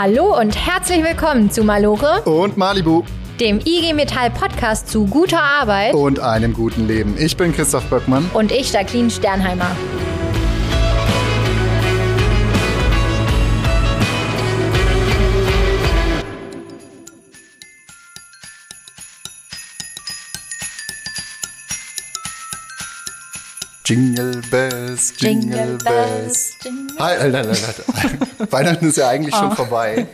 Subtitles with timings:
[0.00, 3.02] Hallo und herzlich willkommen zu Malore, Und Malibu
[3.40, 5.92] dem IG Metall Podcast zu guter Arbeit.
[5.92, 7.16] und einem guten Leben.
[7.18, 8.30] Ich bin Christoph Böckmann.
[8.32, 9.76] Und ich, Jacqueline Sternheimer.
[23.88, 26.56] Jingle Bells, Jingle, Bells.
[26.62, 27.84] Jingle- Halt, halt, halt,
[28.38, 28.52] halt.
[28.52, 30.06] Weihnachten ist ja eigentlich schon vorbei.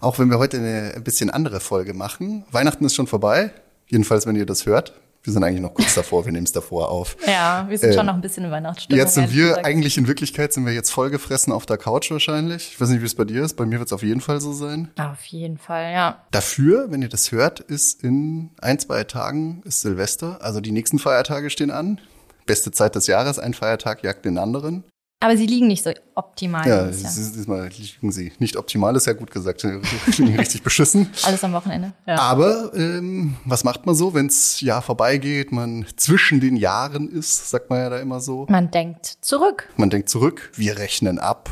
[0.00, 2.44] Auch wenn wir heute eine ein bisschen andere Folge machen.
[2.50, 3.50] Weihnachten ist schon vorbei.
[3.88, 4.94] Jedenfalls, wenn ihr das hört.
[5.22, 7.16] Wir sind eigentlich noch kurz davor, wir nehmen es davor auf.
[7.26, 8.98] Ja, wir sind Äh, schon noch ein bisschen in Weihnachtsstimmung.
[8.98, 9.66] Jetzt sind wir, gesagt.
[9.66, 12.72] eigentlich in Wirklichkeit sind wir jetzt vollgefressen auf der Couch wahrscheinlich.
[12.72, 13.54] Ich weiß nicht, wie es bei dir ist.
[13.54, 14.90] Bei mir wird es auf jeden Fall so sein.
[14.98, 16.22] Auf jeden Fall, ja.
[16.30, 20.38] Dafür, wenn ihr das hört, ist in ein, zwei Tagen ist Silvester.
[20.42, 22.00] Also die nächsten Feiertage stehen an.
[22.46, 24.84] Beste Zeit des Jahres, ein Feiertag jagt den anderen.
[25.24, 26.68] Aber sie liegen nicht so optimal.
[26.68, 28.32] Ja, diesmal liegen sie.
[28.40, 29.64] Nicht optimal ist ja gut gesagt,
[30.18, 31.08] richtig beschissen.
[31.22, 31.94] Alles am Wochenende.
[32.06, 32.18] Ja.
[32.18, 37.70] Aber ähm, was macht man so, wenns Jahr vorbeigeht, man zwischen den Jahren ist, sagt
[37.70, 38.44] man ja da immer so.
[38.50, 39.66] Man denkt zurück.
[39.78, 41.48] Man denkt zurück, wir rechnen ab.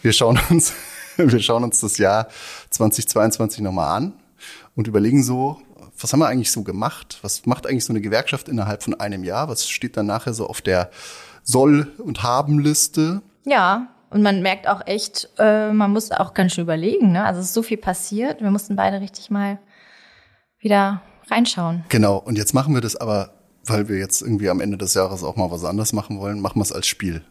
[0.00, 0.72] Wir schauen uns,
[1.16, 2.28] wir schauen uns das Jahr
[2.70, 4.12] 2022 nochmal an
[4.76, 5.60] und überlegen so,
[6.02, 7.18] was haben wir eigentlich so gemacht?
[7.22, 9.48] Was macht eigentlich so eine Gewerkschaft innerhalb von einem Jahr?
[9.48, 10.90] Was steht dann nachher so auf der
[11.42, 13.22] Soll- und Haben-Liste?
[13.44, 13.88] Ja.
[14.10, 17.12] Und man merkt auch echt, äh, man muss auch ganz schön überlegen.
[17.12, 17.24] Ne?
[17.24, 18.42] Also es ist so viel passiert.
[18.42, 19.58] Wir mussten beide richtig mal
[20.58, 21.84] wieder reinschauen.
[21.88, 23.32] Genau, und jetzt machen wir das aber,
[23.64, 26.58] weil wir jetzt irgendwie am Ende des Jahres auch mal was anderes machen wollen, machen
[26.58, 27.22] wir es als Spiel.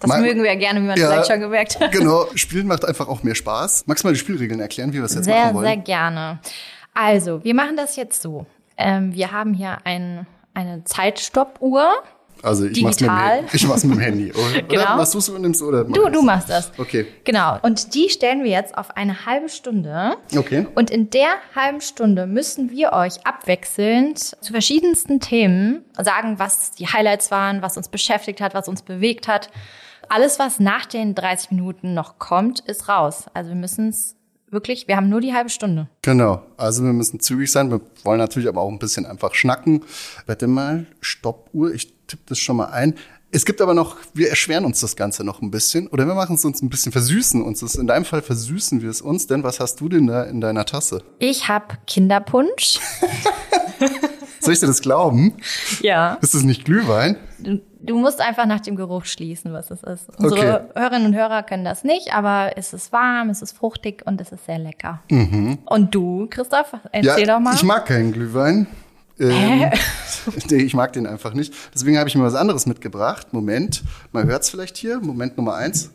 [0.00, 1.92] Das Mal- mögen wir ja gerne, wie man Ja, vielleicht schon gemerkt hat.
[1.92, 3.84] Genau, Spielen macht einfach auch mehr Spaß.
[3.86, 5.84] Magst du mal die Spielregeln erklären, wie wir es jetzt Sehr, machen sehr wollen?
[5.84, 6.40] gerne.
[6.94, 8.46] Also, wir machen das jetzt so.
[8.76, 11.90] Ähm, wir haben hier ein, eine Zeitstoppuhr.
[12.42, 14.32] Also ich mach's, mit dem, ich mach's mit dem Handy.
[14.34, 14.82] Oder, Genau.
[14.82, 16.72] oder machst du es übernimmst oder mach Du, du machst das.
[16.76, 17.06] Okay.
[17.22, 17.58] Genau.
[17.62, 20.16] Und die stellen wir jetzt auf eine halbe Stunde.
[20.36, 20.66] Okay.
[20.74, 26.88] Und in der halben Stunde müssen wir euch abwechselnd zu verschiedensten Themen sagen, was die
[26.88, 29.48] Highlights waren, was uns beschäftigt hat, was uns bewegt hat.
[30.08, 33.26] Alles, was nach den 30 Minuten noch kommt, ist raus.
[33.34, 34.16] Also wir müssen es
[34.52, 35.88] wirklich, wir haben nur die halbe Stunde.
[36.02, 36.42] Genau.
[36.56, 37.70] Also wir müssen zügig sein.
[37.70, 39.84] Wir wollen natürlich aber auch ein bisschen einfach schnacken.
[40.26, 41.74] Warte mal, Stoppuhr.
[41.74, 42.94] Ich tippe das schon mal ein.
[43.34, 45.86] Es gibt aber noch, wir erschweren uns das Ganze noch ein bisschen.
[45.86, 47.76] Oder wir machen es uns ein bisschen, versüßen uns das.
[47.76, 49.26] In deinem Fall versüßen wir es uns.
[49.26, 51.02] Denn was hast du denn da in deiner Tasse?
[51.18, 52.78] Ich habe Kinderpunsch.
[54.42, 55.34] Soll ich dir das glauben?
[55.80, 56.18] Ja.
[56.20, 57.16] Ist das nicht Glühwein?
[57.38, 60.08] Du, du musst einfach nach dem Geruch schließen, was es ist.
[60.18, 64.20] Unsere Hörerinnen und Hörer können das nicht, aber es ist warm, es ist fruchtig und
[64.20, 65.00] es ist sehr lecker.
[65.66, 67.54] Und du, Christoph, erzähl doch mal.
[67.54, 68.66] Ich mag keinen Glühwein.
[69.20, 69.70] Ähm,
[70.50, 71.54] ich mag den einfach nicht.
[71.74, 73.32] Deswegen habe ich mir was anderes mitgebracht.
[73.32, 75.00] Moment, man hört es vielleicht hier.
[75.00, 75.90] Moment Nummer eins.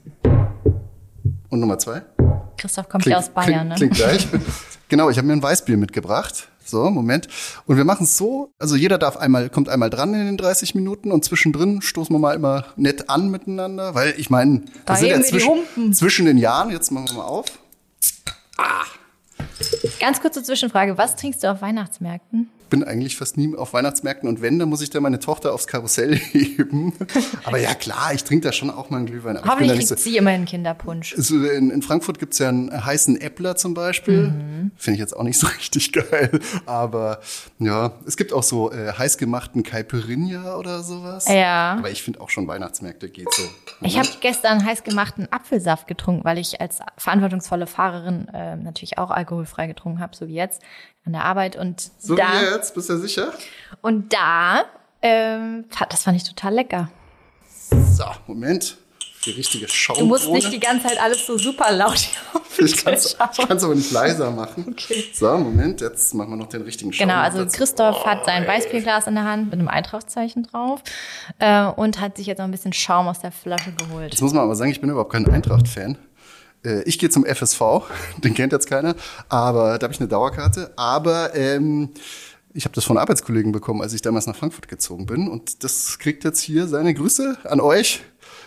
[1.50, 2.03] Und Nummer zwei.
[2.57, 3.75] Christoph kommt ja aus Bayern, klingt, ne?
[3.75, 4.28] klingt gleich.
[4.90, 6.50] genau, ich habe mir ein Weißbier mitgebracht.
[6.68, 7.28] So, Moment.
[7.66, 10.76] Und wir machen es so, also jeder darf einmal, kommt einmal dran in den 30
[10.76, 14.98] Minuten und zwischendrin stoßen wir mal immer nett an miteinander, weil ich meine, Da wir
[14.98, 17.46] sind ja zwischen, zwischen den Jahren, jetzt machen wir mal auf.
[20.00, 22.50] Ganz kurze Zwischenfrage, was trinkst du auf Weihnachtsmärkten?
[22.70, 25.68] Bin eigentlich fast nie auf Weihnachtsmärkten und wenn, dann muss ich da meine Tochter aufs
[25.68, 26.94] Karussell heben.
[27.44, 29.38] Aber ja, klar, ich trinke da schon auch mal einen Glühwein.
[29.38, 31.16] Aber Hoffentlich kriegt so, sie immerhin Kinderpunsch.
[31.16, 34.28] Also in, in Frankfurt gibt's ja einen heißen Äppler zum Beispiel.
[34.30, 34.72] Mhm.
[34.76, 36.40] Finde ich jetzt auch nicht so richtig geil.
[36.66, 37.20] Aber
[37.60, 41.28] ja, es gibt auch so äh, heißgemachten Caipirinha oder sowas.
[41.28, 41.76] Ja.
[41.78, 43.44] Aber ich finde auch schon Weihnachtsmärkte geht so.
[43.82, 49.12] Ich habe gestern heiß gemachten Apfelsaft getrunken, weil ich als verantwortungsvolle Fahrerin äh, natürlich auch
[49.12, 50.62] alkoholfrei getrunken habe, so wie jetzt
[51.07, 51.56] an der Arbeit.
[51.56, 53.34] Und So da, wie jetzt, bist du sicher?
[53.81, 54.66] und da,
[55.01, 56.90] ähm, das fand ich total lecker.
[57.69, 58.78] So, Moment.
[59.25, 60.07] Die richtige Schaumkrone.
[60.07, 63.16] Du musst nicht die ganze Zeit alles so super laut hier auf ich kann es
[63.19, 64.66] aber nicht leiser machen.
[64.69, 65.06] Okay.
[65.13, 67.07] So, Moment, jetzt machen wir noch den richtigen Schaum.
[67.07, 67.45] Genau, also.
[67.45, 68.47] Christoph hat sein ey.
[68.50, 70.81] Weißbierglas in der Hand mit einem Eintrachtszeichen drauf
[71.39, 74.12] äh, und hat sich jetzt noch ein bisschen Schaum aus der Flasche geholt.
[74.12, 75.98] Jetzt muss man aber sagen, ich bin überhaupt kein Eintracht-Fan.
[76.63, 77.62] Äh, Ich gehe zum FSV,
[78.24, 78.95] den kennt jetzt keiner,
[79.30, 80.71] aber da habe ich eine Dauerkarte.
[80.75, 81.89] Aber ähm,
[82.54, 85.27] ich habe das von Arbeitskollegen bekommen, als ich damals nach Frankfurt gezogen bin.
[85.27, 88.01] Und das kriegt jetzt hier seine Grüße an euch,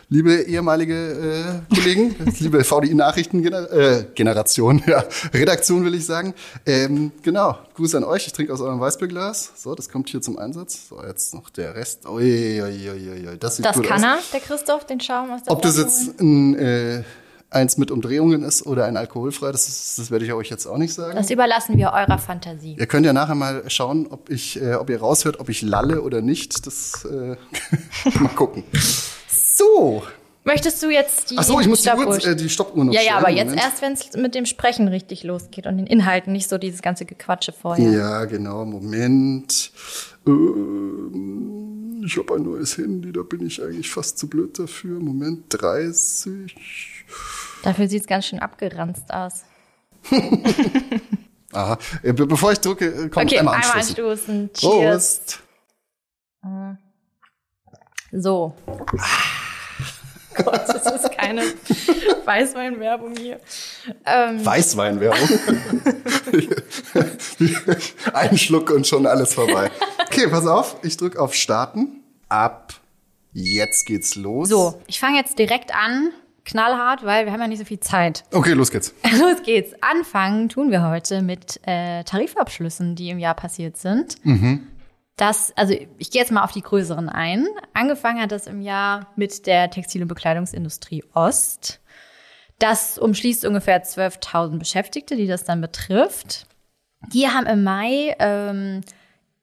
[0.09, 6.35] liebe ehemalige äh, Kollegen, liebe VDI-Nachrichten-Generation, ja, Redaktion will ich sagen.
[6.67, 8.27] Ähm, genau, Grüße an euch.
[8.27, 9.53] Ich trinke aus eurem Weißbierglas.
[9.57, 10.89] So, das kommt hier zum Einsatz.
[10.89, 12.09] So, jetzt noch der Rest.
[12.09, 13.39] Ui, ui, ui, ui.
[13.39, 14.05] Das sieht Das gut kann aus.
[14.05, 16.07] er, der Christoph, den Schaum aus der Ob das Flasche holen?
[16.09, 17.05] jetzt ein, äh,
[17.51, 20.79] eins mit Umdrehungen ist oder ein alkoholfrei, das, ist, das werde ich euch jetzt auch
[20.79, 21.17] nicht sagen.
[21.17, 22.77] Das überlassen wir eurer Fantasie.
[22.79, 26.03] Ihr könnt ja nachher mal schauen, ob ich, äh, ob ihr raushört, ob ich lalle
[26.03, 26.67] oder nicht.
[26.67, 27.37] Das äh,
[28.21, 28.65] mal gucken.
[29.29, 30.03] So,
[30.43, 33.03] Möchtest du jetzt die Ach so, ich muss die, Uhr, äh, die Stoppuhr noch Ja,
[33.03, 33.63] ja, aber jetzt Moment.
[33.63, 37.05] erst, wenn es mit dem Sprechen richtig losgeht und den Inhalten, nicht so dieses ganze
[37.05, 37.91] Gequatsche vorher.
[37.91, 38.65] Ja, genau.
[38.65, 39.71] Moment.
[40.27, 44.99] Ähm, ich habe ein neues Handy, da bin ich eigentlich fast zu blöd dafür.
[44.99, 47.00] Moment, 30.
[47.63, 49.45] Dafür sieht's ganz schön abgeranzt aus.
[51.53, 51.79] Aha.
[52.03, 54.51] Äh, be bevor ich drücke, äh, kommt Okay, einmal einmal anstoßen.
[54.51, 54.53] anstoßen.
[54.55, 55.21] Cheers.
[55.21, 55.41] Prost.
[58.13, 58.55] So.
[60.37, 61.43] Gott, das ist keine
[62.25, 63.41] Weißweinwerbung hier.
[64.07, 65.29] Ähm, Weißweinwerbung.
[68.15, 69.71] Ein Schluck und schon alles vorbei.
[70.07, 70.77] Okay, pass auf.
[70.83, 72.03] Ich drücke auf Starten.
[72.29, 72.75] Ab
[73.33, 74.49] jetzt geht's los.
[74.49, 76.13] so, ich fange jetzt direkt an,
[76.51, 78.25] knallhart, weil wir haben ja nicht so viel Zeit.
[78.33, 78.95] Okay, los geht's.
[79.19, 79.75] Los geht's.
[79.83, 84.17] Anfangen tun wir heute mit äh, Tarifabschlüssen, die im Jahr passiert sind.
[85.17, 87.47] Das, also ich gehe jetzt mal auf die größeren ein.
[87.75, 91.81] Angefangen hat das im Jahr mit der Textil- und Bekleidungsindustrie Ost.
[92.59, 96.47] Das umschließt ungefähr 12.000 Beschäftigte, die das dann betrifft.
[97.13, 98.83] Die haben im Mai ähm,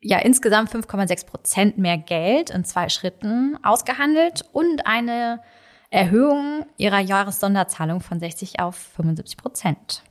[0.02, 5.42] ja insgesamt 5,6 Prozent mehr Geld in zwei Schritten ausgehandelt und eine
[5.90, 10.04] Erhöhung ihrer Jahressonderzahlung von 60 auf 75 Prozent.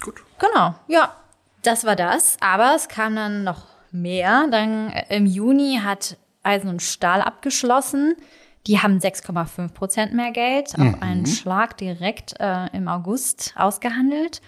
[0.00, 0.22] Gut.
[0.38, 1.14] Genau, ja,
[1.62, 2.36] das war das.
[2.40, 4.46] Aber es kam dann noch mehr.
[4.50, 8.16] Dann äh, im Juni hat Eisen und Stahl abgeschlossen.
[8.66, 14.42] Die haben 6,5 Prozent mehr Geld auf einen Schlag direkt äh, im August ausgehandelt.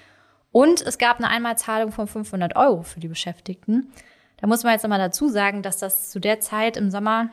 [0.52, 3.92] Und es gab eine Einmalzahlung von 500 Euro für die Beschäftigten.
[4.38, 7.30] Da muss man jetzt nochmal dazu sagen, dass das zu der Zeit im Sommer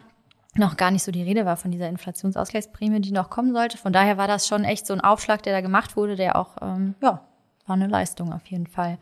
[0.58, 3.78] noch gar nicht so die Rede war von dieser Inflationsausgleichsprämie, die noch kommen sollte.
[3.78, 6.58] Von daher war das schon echt so ein Aufschlag, der da gemacht wurde, der auch,
[6.62, 7.22] ähm, ja,
[7.66, 8.98] war eine Leistung auf jeden Fall.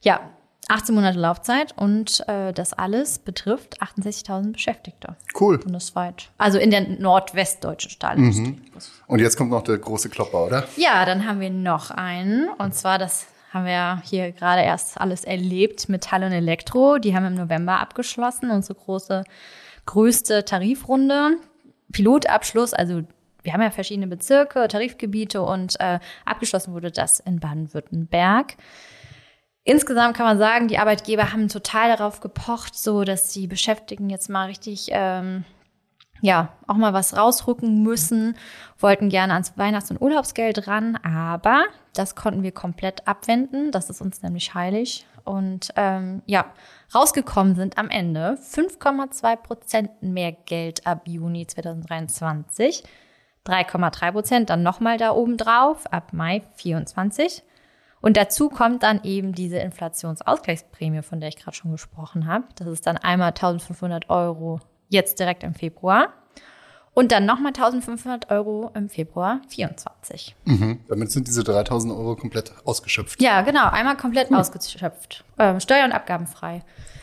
[0.00, 0.20] Ja,
[0.68, 5.58] 18 Monate Laufzeit und äh, das alles betrifft 68.000 Beschäftigte Cool.
[5.58, 6.30] bundesweit.
[6.38, 8.60] Also in der nordwestdeutschen Stahlindustrie.
[9.06, 10.64] Und jetzt kommt noch der große Klopper, oder?
[10.76, 12.48] Ja, dann haben wir noch einen.
[12.58, 16.98] Und zwar, das haben wir ja hier gerade erst alles erlebt, Metall und Elektro.
[16.98, 19.22] Die haben im November abgeschlossen, unsere große,
[19.86, 21.38] größte Tarifrunde.
[21.92, 23.02] Pilotabschluss, also
[23.42, 28.56] wir haben ja verschiedene Bezirke, Tarifgebiete und äh, abgeschlossen wurde das in Baden-Württemberg.
[29.62, 34.28] Insgesamt kann man sagen, die Arbeitgeber haben total darauf gepocht, so dass die Beschäftigten jetzt
[34.28, 35.44] mal richtig ähm,
[36.20, 38.36] ja, auch mal was rausrücken müssen,
[38.78, 43.70] wollten gerne ans Weihnachts- und Urlaubsgeld ran, aber das konnten wir komplett abwenden.
[43.70, 45.06] Das ist uns nämlich heilig.
[45.26, 46.52] Und ähm, ja,
[46.94, 52.84] rausgekommen sind am Ende 5,2 Prozent mehr Geld ab Juni 2023,
[53.44, 57.42] 3,3 Prozent dann nochmal da oben drauf ab Mai 24.
[58.00, 62.44] Und dazu kommt dann eben diese Inflationsausgleichsprämie, von der ich gerade schon gesprochen habe.
[62.54, 66.12] Das ist dann einmal 1500 Euro jetzt direkt im Februar
[66.96, 70.34] und dann nochmal 1500 Euro im Februar 24.
[70.46, 70.80] Mhm.
[70.88, 73.20] Damit sind diese 3000 Euro komplett ausgeschöpft.
[73.20, 75.22] Ja, genau, einmal komplett ausgeschöpft.
[75.38, 76.62] Ähm, Steuer- und abgabenfrei.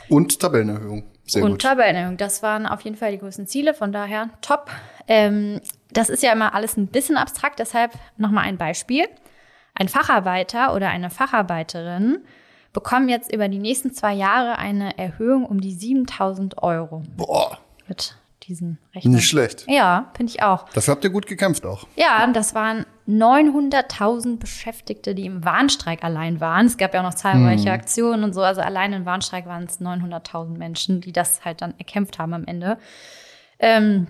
[0.10, 1.04] Und Tabellenerhöhung.
[1.28, 1.62] Sehr und gut.
[1.62, 2.18] Tabellenerhöhung.
[2.18, 4.72] Das waren auf jeden Fall die größten Ziele, von daher top.
[5.08, 5.62] Ähm,
[5.92, 9.06] das ist ja immer alles ein bisschen abstrakt, deshalb nochmal ein Beispiel.
[9.76, 12.18] Ein Facharbeiter oder eine Facharbeiterin
[12.74, 18.16] bekommen jetzt über die nächsten zwei Jahre eine Erhöhung um die 7000 Euro Boah, mit
[18.48, 19.16] diesen Rechnern.
[19.16, 19.66] nicht schlecht.
[19.68, 20.70] Ja, finde ich auch.
[20.70, 21.88] Dafür habt ihr gut gekämpft auch.
[21.96, 26.66] Ja, das waren 900.000 Beschäftigte, die im Warnstreik allein waren.
[26.66, 28.42] Es gab ja auch noch zahlreiche Aktionen und so.
[28.42, 32.46] Also allein im Warnstreik waren es 900.000 Menschen, die das halt dann erkämpft haben am
[32.46, 32.78] Ende.
[33.60, 34.08] Ähm,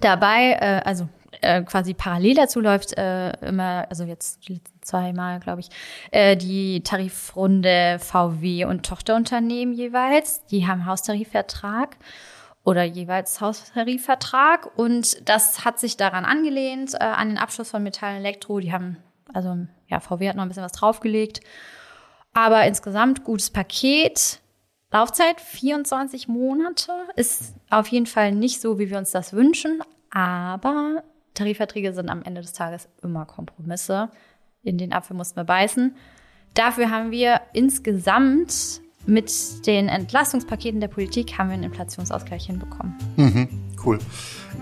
[0.00, 1.08] dabei, äh, also
[1.40, 5.68] äh, quasi parallel dazu läuft äh, immer, also jetzt die letzten zweimal, glaube ich,
[6.10, 10.44] äh, die Tarifrunde VW und Tochterunternehmen jeweils.
[10.46, 11.96] Die haben Haustarifvertrag
[12.64, 14.76] oder jeweils Haustarifvertrag.
[14.76, 18.58] Und das hat sich daran angelehnt, äh, an den Abschluss von Metall Elektro.
[18.58, 18.96] Die haben,
[19.32, 19.56] also
[19.88, 21.40] ja, VW hat noch ein bisschen was draufgelegt.
[22.32, 24.40] Aber insgesamt gutes Paket.
[24.90, 29.82] Laufzeit 24 Monate ist auf jeden Fall nicht so, wie wir uns das wünschen.
[30.10, 31.02] Aber
[31.34, 34.08] Tarifverträge sind am Ende des Tages immer Kompromisse.
[34.62, 35.96] In den Apfel mussten wir beißen.
[36.54, 42.94] Dafür haben wir insgesamt mit den Entlastungspaketen der Politik haben wir einen Inflationsausgleich hinbekommen.
[43.84, 43.98] Cool.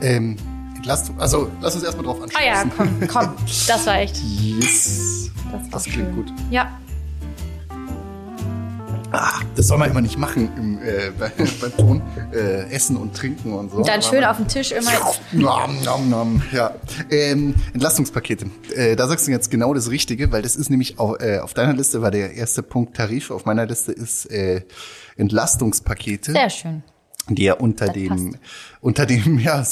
[0.01, 0.37] Ähm,
[0.77, 2.45] Entlastung, also lass uns erstmal drauf Ah anschauen.
[2.45, 3.35] ja, komm, komm.
[3.69, 4.17] Das war echt.
[4.41, 5.31] Yes.
[5.53, 6.17] Das, war Das klingt schön.
[6.17, 6.33] gut.
[6.51, 6.73] Ja,
[9.13, 12.03] Ah, das soll man immer nicht machen im, äh, bei, beim Ton.
[12.33, 13.77] Äh, essen und trinken und so.
[13.79, 14.91] und dann schön man- auf dem Tisch immer.
[15.33, 16.43] Nom, nom, nom.
[16.53, 16.75] Ja.
[17.11, 18.47] Ähm, Entlastungspakete.
[18.75, 21.53] Äh, da sagst du jetzt genau das Richtige, weil das ist nämlich auf, äh, auf
[21.55, 24.63] deiner Liste war der erste Punkt Tarif, auf meiner Liste ist äh,
[25.17, 26.33] Entlastungspakete.
[26.33, 26.83] Sehr schön.
[27.29, 28.39] Der unter Das dem, passt.
[28.81, 29.65] unter dem, ja,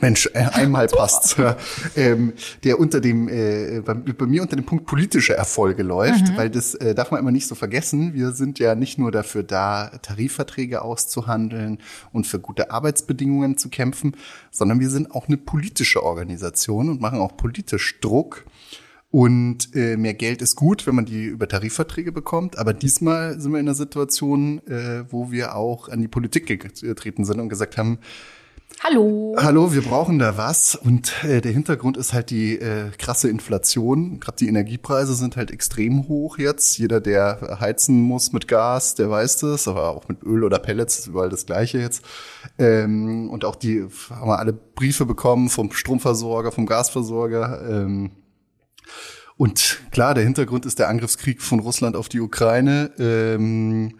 [0.00, 1.56] Mensch, äh, einmal passt's, ja,
[1.96, 6.36] ähm, der unter dem, äh, bei, bei mir unter dem Punkt politische Erfolge läuft, Mhm.
[6.36, 8.12] weil das äh, darf man immer nicht so vergessen.
[8.12, 11.78] Wir sind ja nicht nur dafür da, Tarifverträge auszuhandeln
[12.12, 14.14] und für gute Arbeitsbedingungen zu kämpfen,
[14.50, 18.44] sondern wir sind auch eine politische Organisation und machen auch politisch Druck.
[19.10, 22.58] Und äh, mehr Geld ist gut, wenn man die über Tarifverträge bekommt.
[22.58, 27.24] Aber diesmal sind wir in einer Situation, äh, wo wir auch an die Politik getreten
[27.24, 27.98] sind und gesagt haben,
[28.84, 29.34] Hallo.
[29.38, 30.74] Hallo, wir brauchen da was.
[30.74, 34.20] Und äh, der Hintergrund ist halt die äh, krasse Inflation.
[34.20, 36.76] Gerade die Energiepreise sind halt extrem hoch jetzt.
[36.76, 40.98] Jeder, der heizen muss mit Gas, der weiß das, aber auch mit Öl oder Pellets
[40.98, 42.04] ist überall das Gleiche jetzt.
[42.58, 47.66] Ähm, und auch die haben wir alle Briefe bekommen vom Stromversorger, vom Gasversorger.
[47.68, 48.10] Ähm,
[49.36, 52.90] und klar, der Hintergrund ist der Angriffskrieg von Russland auf die Ukraine.
[52.98, 53.94] Ähm,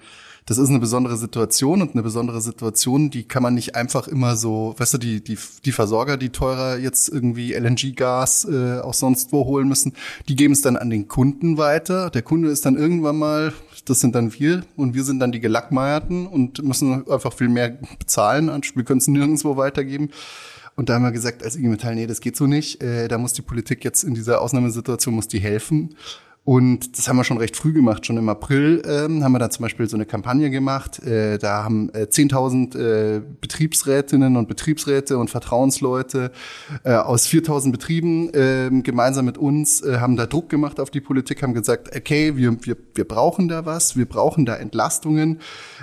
[0.47, 4.37] das ist eine besondere Situation und eine besondere Situation, die kann man nicht einfach immer
[4.37, 9.33] so, weißt du, die, die, die Versorger, die teurer jetzt irgendwie LNG-Gas äh, auch sonst
[9.33, 9.93] wo holen müssen,
[10.29, 12.11] die geben es dann an den Kunden weiter.
[12.11, 13.53] Der Kunde ist dann irgendwann mal,
[13.87, 17.77] das sind dann wir und wir sind dann die Gelackmeierten und müssen einfach viel mehr
[17.99, 18.47] bezahlen.
[18.47, 20.11] Wir können es nirgendwo weitergeben.
[20.77, 22.83] Und da haben wir gesagt, als IG Metall, nee, das geht so nicht.
[22.83, 25.97] Äh, da muss die Politik jetzt in dieser Ausnahmesituation, muss die helfen.
[26.47, 28.07] Und das haben wir schon recht früh gemacht.
[28.07, 31.03] Schon im April ähm, haben wir da zum Beispiel so eine Kampagne gemacht.
[31.03, 36.31] Äh, da haben äh, 10.000 äh, Betriebsrätinnen und Betriebsräte und Vertrauensleute
[36.85, 41.01] äh, aus 4.000 Betrieben äh, gemeinsam mit uns äh, haben da Druck gemacht auf die
[41.01, 45.41] Politik, haben gesagt, okay, wir, wir, wir brauchen da was, wir brauchen da Entlastungen.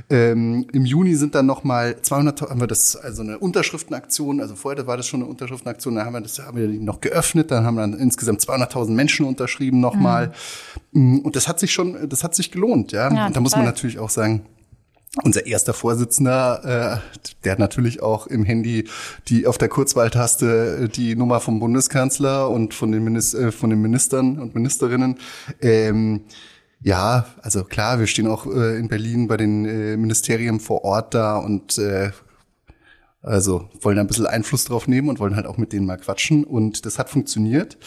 [0.09, 4.87] Ähm, Im Juni sind dann nochmal 200, haben wir das, also eine Unterschriftenaktion, also vorher
[4.87, 7.65] war das schon eine Unterschriftenaktion, da haben wir das haben wir die noch geöffnet, dann
[7.65, 10.27] haben dann insgesamt 200.000 Menschen unterschrieben nochmal.
[10.27, 10.31] Mhm.
[10.93, 13.13] Und das hat sich schon, das hat sich gelohnt, ja.
[13.13, 14.45] Ja, Und da muss man natürlich auch sagen,
[15.21, 18.87] unser erster Vorsitzender, äh, der hat natürlich auch im Handy
[19.27, 23.69] die auf der Kurzwahltaste äh, die Nummer vom Bundeskanzler und von den, Minis äh, von
[23.69, 25.19] den Ministern und Ministerinnen.
[25.61, 26.21] Ähm,
[26.81, 31.13] ja, also klar, wir stehen auch äh, in Berlin bei den äh, Ministerien vor Ort
[31.13, 32.11] da und äh,
[33.21, 35.97] also wollen da ein bisschen Einfluss drauf nehmen und wollen halt auch mit denen mal
[35.97, 36.43] quatschen.
[36.43, 37.77] Und das hat funktioniert.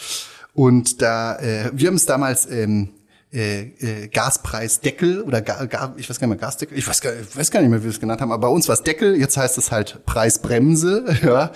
[0.57, 2.89] Und da, äh, wir haben es damals ähm,
[3.33, 7.11] äh, äh, Gaspreisdeckel oder ga, ga, ich weiß gar nicht mehr, Gasdeckel, ich weiß gar,
[7.13, 8.83] ich weiß gar nicht mehr, wie wir es genannt haben, aber bei uns war es
[8.83, 11.05] Deckel, jetzt heißt es halt Preisbremse.
[11.27, 11.51] Ja.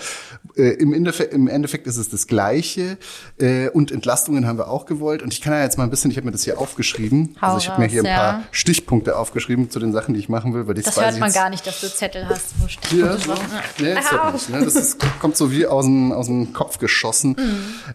[0.56, 2.98] Äh, im, Endeffekt, Im Endeffekt ist es das Gleiche.
[3.38, 5.22] Äh, und Entlastungen haben wir auch gewollt.
[5.22, 7.36] Und ich kann ja jetzt mal ein bisschen, ich habe mir das hier aufgeschrieben.
[7.40, 8.42] Hau also ich habe mir hier ein paar ja.
[8.50, 11.48] Stichpunkte aufgeschrieben zu den Sachen, die ich machen will, weil das, Das hört man gar
[11.48, 12.90] nicht, dass du Zettel hast, wo steht.
[12.90, 13.34] hier, so.
[13.78, 14.64] Nee, das, hört nicht, ne?
[14.64, 17.36] das ist, kommt so wie aus dem, aus dem Kopf geschossen.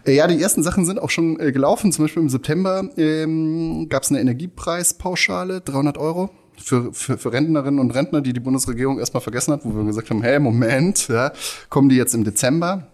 [0.04, 1.92] Äh, ja, die ersten Sachen sind auch schon äh, gelaufen.
[1.92, 6.30] Zum Beispiel im September ähm, gab es eine Energiepreispauschale, 300 Euro.
[6.56, 10.10] Für, für, für Rentnerinnen und Rentner, die die Bundesregierung erstmal vergessen hat, wo wir gesagt
[10.10, 11.32] haben, hey, Moment, ja,
[11.68, 12.88] kommen die jetzt im Dezember.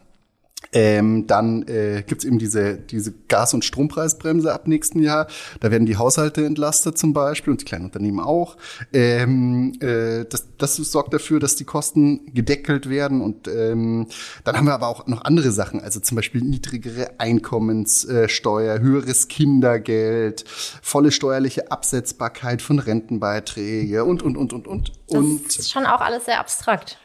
[0.75, 5.29] Ähm, dann äh, gibt's eben diese, diese Gas- und Strompreisbremse ab nächsten Jahr.
[5.61, 8.57] Da werden die Haushalte entlastet zum Beispiel und die kleinen Unternehmen auch.
[8.93, 13.21] Ähm, äh, das, das sorgt dafür, dass die Kosten gedeckelt werden.
[13.21, 14.09] Und ähm,
[14.43, 20.45] dann haben wir aber auch noch andere Sachen, also zum Beispiel niedrigere Einkommenssteuer, höheres Kindergeld,
[20.83, 24.93] volle steuerliche Absetzbarkeit von Rentenbeiträge und, und, und, und, und.
[25.19, 26.99] Und Das ist schon auch alles sehr abstrakt.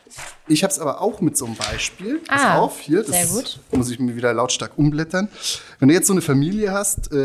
[0.47, 2.19] ich habe es aber auch mit so einem Beispiel.
[2.27, 3.59] Pass Ah, auf, hier, das sehr gut.
[3.71, 5.29] muss ich mir wieder lautstark umblättern.
[5.77, 7.17] Wenn du jetzt so eine Familie hast, äh,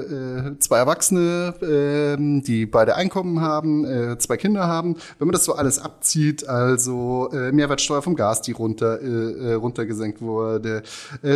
[0.00, 5.44] äh, zwei Erwachsene, äh, die beide Einkommen haben, äh, zwei Kinder haben, wenn man das
[5.44, 10.82] so alles abzieht, also äh, Mehrwertsteuer vom Gas, die runter, äh, runtergesenkt wurde,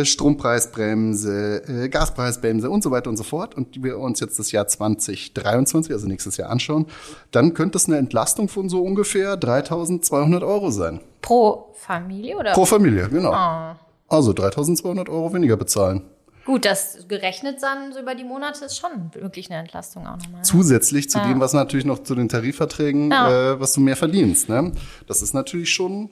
[0.03, 5.91] Strompreisbremse, Gaspreisbremse und so weiter und so fort, und wir uns jetzt das Jahr 2023,
[5.93, 6.85] also nächstes Jahr anschauen,
[7.31, 10.99] dann könnte es eine Entlastung von so ungefähr 3.200 Euro sein.
[11.21, 12.51] Pro Familie oder?
[12.53, 13.31] Pro Familie, genau.
[13.31, 13.77] Ah.
[14.07, 16.01] Also 3200 Euro weniger bezahlen.
[16.45, 20.41] Gut, das gerechnet dann so über die Monate ist schon wirklich eine Entlastung auch nochmal.
[20.43, 23.51] Zusätzlich zu dem, was natürlich noch zu den Tarifverträgen, Ja.
[23.53, 24.49] äh, was du mehr verdienst.
[24.49, 24.71] Ne?
[25.07, 26.09] Das ist natürlich schon,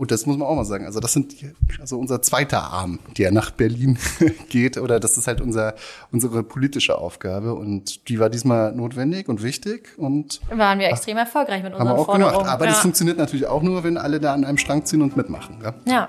[0.00, 1.34] und das muss man auch mal sagen, also das sind
[1.78, 3.98] also unser zweiter Arm, der nach Berlin
[4.48, 5.74] geht, oder das ist halt unser,
[6.10, 11.62] unsere politische Aufgabe und die war diesmal notwendig und wichtig und Waren wir extrem erfolgreich
[11.62, 12.32] mit haben wir unseren auch gemacht.
[12.32, 12.48] Forderungen.
[12.48, 12.80] Aber das ja.
[12.80, 15.58] funktioniert natürlich auch nur, wenn alle da an einem Strang ziehen und mitmachen.
[15.62, 15.74] Ja?
[15.84, 16.08] ja.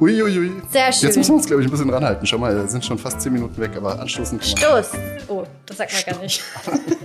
[0.00, 0.52] Uiuiui.
[0.70, 1.08] Sehr schön.
[1.08, 2.26] Jetzt müssen wir uns, glaube ich, ein bisschen ranhalten.
[2.26, 4.82] Schau mal, da sind schon fast zehn Minuten weg, aber anstoßen kann man.
[4.82, 5.00] Stoß.
[5.28, 6.42] Oh, das sagt man gar nicht.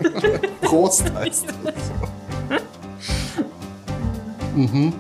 [0.62, 1.74] Prost heißt das.
[4.56, 4.94] mhm.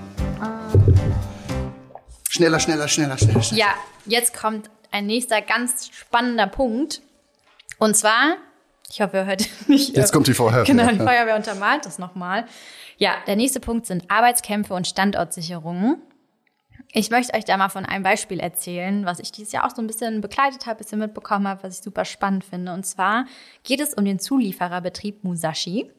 [2.39, 3.59] Schneller, schneller, schneller, schneller, schneller.
[3.59, 3.73] Ja,
[4.05, 7.01] jetzt kommt ein nächster ganz spannender Punkt.
[7.79, 8.37] Und zwar,
[8.89, 9.97] ich hoffe, ihr hört nicht.
[9.97, 10.63] Jetzt kommt die Feuerwehr.
[10.63, 11.05] Genau, die Ja.
[11.05, 12.45] Feuerwehr untermalt das nochmal.
[12.97, 16.01] Ja, der nächste Punkt sind Arbeitskämpfe und Standortsicherungen.
[16.93, 19.81] Ich möchte euch da mal von einem Beispiel erzählen, was ich dieses Jahr auch so
[19.81, 22.71] ein bisschen begleitet habe, ein bisschen mitbekommen habe, was ich super spannend finde.
[22.71, 23.25] Und zwar
[23.63, 25.91] geht es um den Zuliefererbetrieb Musashi.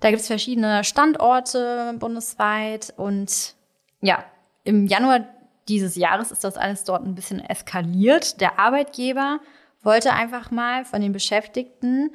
[0.00, 3.54] Da gibt es verschiedene Standorte bundesweit und
[4.02, 4.26] ja,
[4.64, 5.20] im Januar
[5.68, 8.40] dieses Jahres ist das alles dort ein bisschen eskaliert.
[8.40, 9.40] Der Arbeitgeber
[9.82, 12.10] wollte einfach mal von den Beschäftigten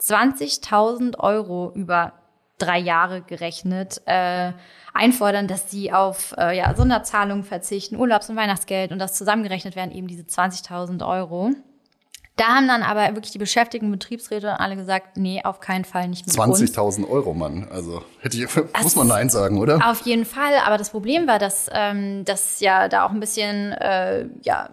[0.00, 2.12] 20.000 Euro über
[2.58, 4.52] drei Jahre gerechnet äh,
[4.92, 9.92] einfordern, dass sie auf äh, ja, Sonderzahlungen verzichten, Urlaubs- und Weihnachtsgeld und das zusammengerechnet werden
[9.92, 11.50] eben diese 20.000 Euro.
[12.36, 16.26] Da haben dann aber wirklich die beschäftigten Betriebsräte alle gesagt, nee, auf keinen Fall nicht
[16.26, 17.68] mit 20.000 Euro, Mann.
[17.70, 18.48] Also hätte ich,
[18.82, 19.88] muss man Nein sagen, oder?
[19.88, 20.54] Auf jeden Fall.
[20.66, 24.70] Aber das Problem war, dass, ähm, dass ja da auch ein bisschen äh, ja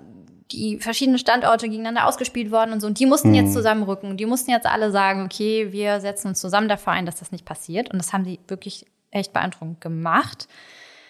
[0.51, 2.88] die verschiedenen Standorte gegeneinander ausgespielt worden und so.
[2.88, 3.53] Und die mussten jetzt mhm.
[3.53, 4.18] zusammenrücken.
[4.18, 7.46] Die mussten jetzt alle sagen, okay, wir setzen uns zusammen dafür ein, dass das nicht
[7.46, 7.91] passiert.
[7.91, 10.48] Und das haben sie wirklich echt beeindruckend gemacht.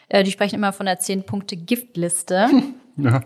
[0.10, 2.50] Äh, die sprechen immer von der 10-Punkte-Giftliste.
[3.04, 3.22] Ja.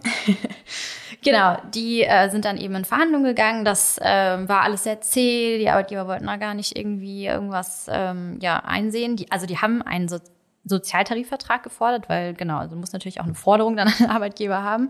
[1.24, 3.66] genau, die äh, sind dann eben in Verhandlungen gegangen.
[3.66, 4.04] Das äh,
[4.48, 5.58] war alles sehr zäh.
[5.58, 9.16] Die Arbeitgeber wollten da gar nicht irgendwie irgendwas ähm, ja, einsehen.
[9.16, 10.20] Die, also die haben einen so
[10.68, 14.64] Sozialtarifvertrag gefordert, weil genau, also du musst natürlich auch eine Forderung dann an den Arbeitgeber
[14.64, 14.90] haben.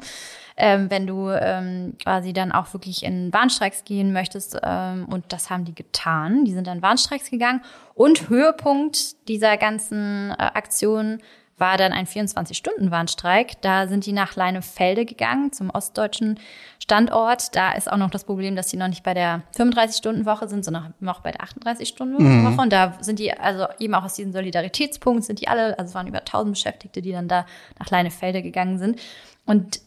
[0.57, 4.57] Ähm, wenn du ähm, quasi dann auch wirklich in Warnstreiks gehen möchtest.
[4.63, 6.45] Ähm, und das haben die getan.
[6.45, 7.61] Die sind dann Warnstreiks gegangen.
[7.93, 11.19] Und Höhepunkt dieser ganzen äh, Aktion
[11.57, 13.61] war dann ein 24-Stunden-Warnstreik.
[13.61, 16.37] Da sind die nach Leinefelde gegangen, zum ostdeutschen
[16.79, 17.55] Standort.
[17.55, 20.93] Da ist auch noch das Problem, dass die noch nicht bei der 35-Stunden-Woche sind, sondern
[20.99, 22.23] noch bei der 38-Stunden-Woche.
[22.23, 22.59] Mhm.
[22.59, 25.95] Und da sind die, also eben auch aus diesem Solidaritätspunkt sind die alle, also es
[25.95, 27.45] waren über 1000 Beschäftigte, die dann da
[27.79, 28.99] nach Leinefelde gegangen sind.
[29.45, 29.79] Und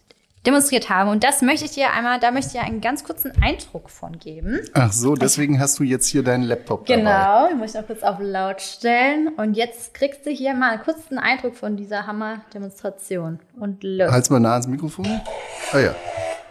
[0.47, 1.11] demonstriert haben.
[1.11, 4.19] Und das möchte ich dir einmal, da möchte ich dir einen ganz kurzen Eindruck von
[4.19, 4.61] geben.
[4.75, 7.01] Ach so, deswegen hast du jetzt hier deinen Laptop dabei.
[7.01, 9.29] Genau, ich muss noch kurz auf laut stellen.
[9.37, 13.41] Und jetzt kriegst du hier mal einen kurzen Eindruck von dieser Hammer-Demonstration.
[13.59, 14.11] Und los.
[14.11, 15.07] Halt's mal nah ans Mikrofon.
[15.73, 15.95] Ah ja.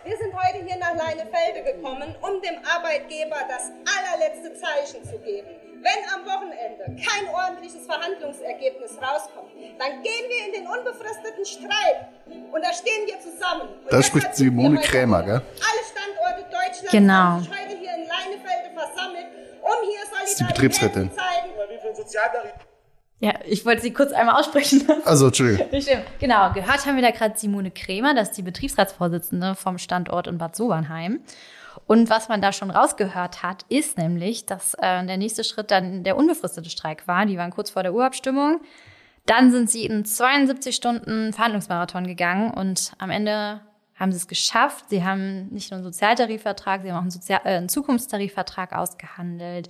[0.06, 5.67] Wir sind heute hier nach Leinefelde gekommen, um dem Arbeitgeber das allerletzte Zeichen zu geben.
[5.82, 12.10] Wenn am Wochenende kein ordentliches Verhandlungsergebnis rauskommt, dann gehen wir in den unbefristeten Streik.
[12.52, 13.70] Und da stehen wir zusammen.
[13.84, 15.42] Und da spricht Simone Krämer, gell?
[15.42, 17.40] Alle Standorte Deutschlands genau.
[17.40, 19.28] sich heute hier in Leinefelde versammelt,
[19.62, 20.02] um hier
[20.36, 21.52] Solidarität zu zeigen.
[23.20, 24.88] Ja, ich wollte sie kurz einmal aussprechen.
[25.06, 25.68] Also, Entschuldigung.
[26.20, 30.38] Genau, gehört haben wir da gerade Simone Krämer, das ist die Betriebsratsvorsitzende vom Standort in
[30.38, 31.22] Bad Sobernheim.
[31.88, 36.04] Und was man da schon rausgehört hat, ist nämlich, dass äh, der nächste Schritt dann
[36.04, 37.26] der unbefristete Streik war.
[37.26, 38.60] Die waren kurz vor der Urabstimmung.
[39.26, 43.62] Dann sind sie in 72 Stunden Verhandlungsmarathon gegangen und am Ende
[43.96, 44.86] haben sie es geschafft.
[44.90, 49.70] Sie haben nicht nur einen Sozialtarifvertrag, sie haben auch einen, Sozial äh, einen Zukunftstarifvertrag ausgehandelt.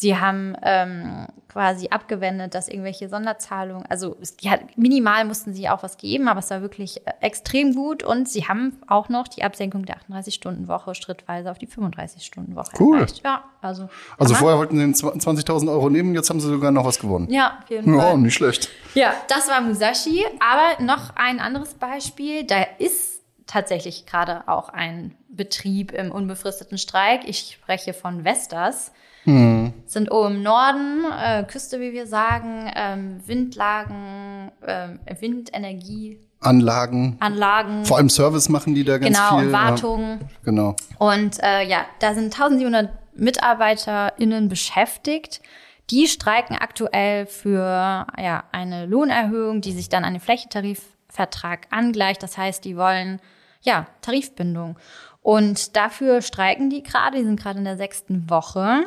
[0.00, 5.98] Sie haben ähm, quasi abgewendet, dass irgendwelche Sonderzahlungen, also ja, minimal mussten sie auch was
[5.98, 9.84] geben, aber es war wirklich äh, extrem gut und sie haben auch noch die Absenkung
[9.84, 12.96] der 38-Stunden-Woche schrittweise auf die 35-Stunden-Woche cool.
[12.96, 13.20] erreicht.
[13.22, 13.90] Ja, also.
[14.16, 17.30] Also vorher wollten sie 20.000 Euro nehmen, jetzt haben sie sogar noch was gewonnen.
[17.30, 18.12] Ja, auf jeden Fall.
[18.12, 18.70] Ja, nicht schlecht.
[18.94, 25.14] Ja, das war Musashi, aber noch ein anderes Beispiel, da ist tatsächlich gerade auch ein
[25.28, 27.28] Betrieb im unbefristeten Streik.
[27.28, 28.92] Ich spreche von Vestas.
[29.24, 29.72] Hm.
[29.86, 34.88] Sind oben im Norden, äh, Küste, wie wir sagen, ähm, Windlagen, äh,
[35.20, 36.18] Windenergie.
[36.40, 37.16] Anlagen.
[37.20, 37.84] Anlagen.
[37.84, 39.46] Vor allem Service machen die da ganz genau, viel.
[39.46, 40.02] Genau, Wartung.
[40.02, 40.76] Ja, genau.
[40.98, 45.42] Und äh, ja, da sind 1700 MitarbeiterInnen beschäftigt.
[45.90, 52.22] Die streiken aktuell für ja, eine Lohnerhöhung, die sich dann an den Flächentarifvertrag angleicht.
[52.22, 53.20] Das heißt, die wollen
[53.60, 54.78] ja Tarifbindung.
[55.22, 58.86] Und dafür streiken die gerade, die sind gerade in der sechsten Woche.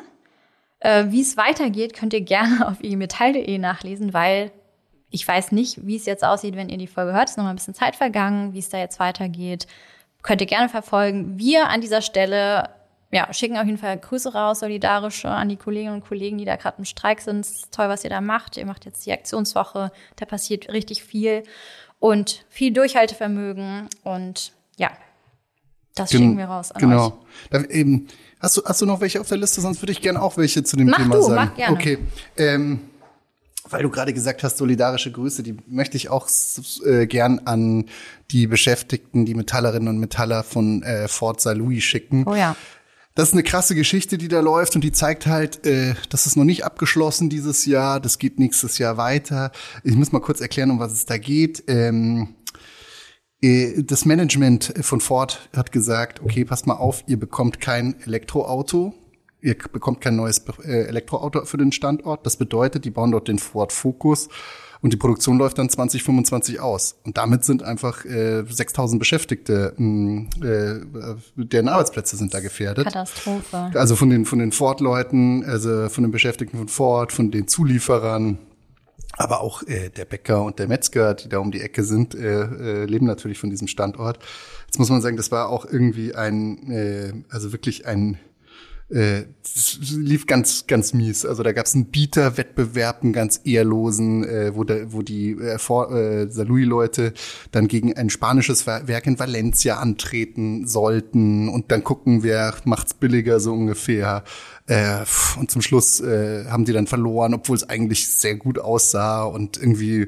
[0.84, 4.52] Äh, wie es weitergeht, könnt ihr gerne auf imetall.de nachlesen, weil
[5.10, 7.26] ich weiß nicht, wie es jetzt aussieht, wenn ihr die Folge hört.
[7.26, 9.68] Es ist noch mal ein bisschen Zeit vergangen, wie es da jetzt weitergeht.
[10.24, 11.38] Könnt ihr gerne verfolgen.
[11.38, 12.70] Wir an dieser Stelle
[13.12, 16.56] ja, schicken auf jeden Fall Grüße raus, solidarisch an die Kolleginnen und Kollegen, die da
[16.56, 17.42] gerade im Streik sind.
[17.42, 18.58] Es ist toll, was ihr da macht.
[18.58, 19.92] Ihr macht jetzt die Aktionswoche.
[20.16, 21.44] Da passiert richtig viel
[22.00, 23.88] und viel Durchhaltevermögen.
[24.04, 24.90] Und ja,
[25.96, 27.08] das Gen schicken wir raus an genau.
[27.08, 27.14] euch.
[27.52, 27.70] Genau.
[27.70, 28.08] Eben,
[28.44, 29.62] Hast du, hast du noch welche auf der Liste?
[29.62, 31.36] Sonst würde ich gerne auch welche zu dem mach Thema du, sagen.
[31.36, 31.78] Mach gerne.
[31.78, 31.98] Okay.
[32.36, 32.82] Ähm,
[33.70, 36.28] weil du gerade gesagt hast, solidarische Grüße, die möchte ich auch
[36.86, 37.86] äh, gern an
[38.32, 41.54] die Beschäftigten, die Metallerinnen und Metaller von äh, Fort St.
[41.54, 42.26] Louis schicken.
[42.28, 42.58] Oh ja.
[43.16, 46.36] Das ist eine krasse Geschichte, die da läuft und die zeigt halt, äh, das ist
[46.36, 49.54] noch nicht abgeschlossen dieses Jahr, das geht nächstes Jahr weiter.
[49.86, 51.64] Ich muss mal kurz erklären, um was es da geht.
[51.68, 52.43] Ähm, äh,
[53.86, 58.94] das Management von Ford hat gesagt, okay, passt mal auf, ihr bekommt kein Elektroauto
[59.44, 62.26] ihr bekommt kein neues äh, Elektroauto für den Standort.
[62.26, 64.30] Das bedeutet, die bauen dort den Ford Focus
[64.82, 66.96] und die Produktion läuft dann 2025 aus.
[67.04, 70.82] Und damit sind einfach äh, 6000 Beschäftigte, mh, äh,
[71.36, 72.86] deren Arbeitsplätze sind da gefährdet.
[72.86, 73.72] Katastrophe.
[73.76, 78.40] Also von den, von den Ford-Leuten, also von den Beschäftigten von Ford, von den Zulieferern,
[79.18, 82.42] aber auch äh, der Bäcker und der Metzger, die da um die Ecke sind, äh,
[82.42, 84.20] äh, leben natürlich von diesem Standort.
[84.66, 88.18] Jetzt muss man sagen, das war auch irgendwie ein, äh, also wirklich ein
[88.90, 89.24] äh,
[89.92, 91.26] lief ganz, ganz mies.
[91.26, 95.56] Also da gab es einen Bieterwettbewerb, einen ganz ehrlosen, äh, wo, da, wo die äh,
[95.56, 97.14] äh, Salui-Leute
[97.52, 103.40] dann gegen ein spanisches Werk in Valencia antreten sollten und dann gucken, wer macht's billiger
[103.40, 104.24] so ungefähr.
[104.68, 105.04] Äh,
[105.40, 109.58] und zum Schluss äh, haben die dann verloren, obwohl es eigentlich sehr gut aussah und
[109.58, 110.08] irgendwie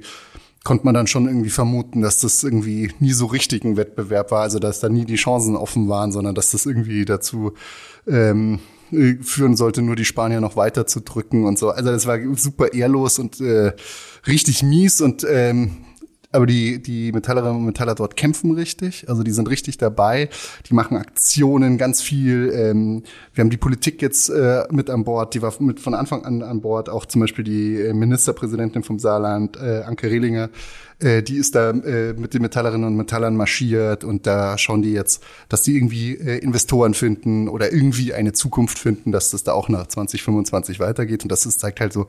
[0.65, 4.41] konnte man dann schon irgendwie vermuten, dass das irgendwie nie so richtig ein Wettbewerb war,
[4.41, 7.53] also dass da nie die Chancen offen waren, sondern dass das irgendwie dazu
[8.07, 8.59] ähm,
[8.91, 11.69] äh, führen sollte, nur die Spanier noch weiter zu drücken und so.
[11.69, 13.73] Also das war super ehrlos und äh,
[14.27, 15.84] richtig mies und ähm,
[16.35, 20.29] aber die, die Metallerinnen und Metaller dort kämpfen richtig, also die sind richtig dabei,
[20.69, 22.51] die machen Aktionen, ganz viel.
[22.53, 26.25] Ähm, wir haben die Politik jetzt äh, mit an Bord, die war mit von Anfang
[26.25, 30.49] an an Bord, auch zum Beispiel die äh, Ministerpräsidentin vom Saarland, äh, Anke Rehlinger,
[30.99, 34.03] äh, die ist da äh, mit den Metallerinnen und Metallern marschiert.
[34.03, 38.79] Und da schauen die jetzt, dass die irgendwie äh, Investoren finden oder irgendwie eine Zukunft
[38.79, 41.23] finden, dass das da auch nach 2025 weitergeht.
[41.23, 42.07] Und das ist, zeigt halt so,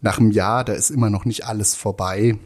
[0.00, 2.38] nach einem Jahr, da ist immer noch nicht alles vorbei,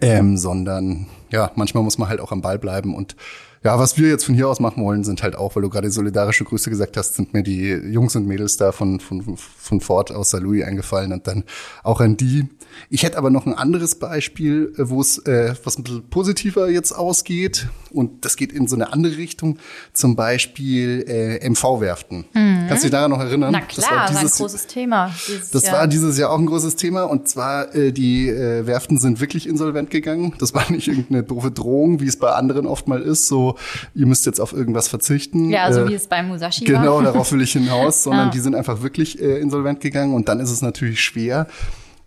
[0.00, 3.16] ähm, sondern ja, manchmal muss man halt auch am Ball bleiben und
[3.62, 5.90] ja, was wir jetzt von hier aus machen wollen, sind halt auch, weil du gerade
[5.90, 10.10] solidarische Grüße gesagt hast, sind mir die Jungs und Mädels da von, von, von Ford
[10.12, 10.40] aus St.
[10.40, 11.44] Louis eingefallen und dann
[11.82, 12.46] auch an die.
[12.88, 16.70] Ich hätte aber noch ein anderes Beispiel, äh, wo es äh, was ein bisschen positiver
[16.70, 19.58] jetzt ausgeht und das geht in so eine andere Richtung.
[19.92, 22.24] Zum Beispiel äh, MV-Werften.
[22.32, 22.64] Mhm.
[22.68, 23.52] Kannst du dich daran noch erinnern?
[23.52, 25.14] Na klar, das war, dieses, war ein großes Thema.
[25.52, 25.74] Das Jahr.
[25.74, 29.46] war dieses Jahr auch ein großes Thema und zwar äh, die äh, Werften sind wirklich
[29.46, 30.34] insolvent gegangen.
[30.38, 33.49] Das war nicht irgendeine doofe Drohung, wie es bei anderen oft mal ist, so
[33.94, 35.50] ihr müsst jetzt auf irgendwas verzichten.
[35.50, 36.98] Ja, so äh, wie es beim Musashi genau, war.
[36.98, 38.30] Genau, darauf will ich hinaus, sondern ja.
[38.30, 41.46] die sind einfach wirklich äh, insolvent gegangen und dann ist es natürlich schwer,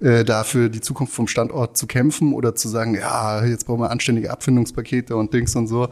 [0.04, 3.90] äh, dafür die Zukunft vom Standort zu kämpfen oder zu sagen, ja, jetzt brauchen wir
[3.90, 5.88] anständige Abfindungspakete und Dings und so.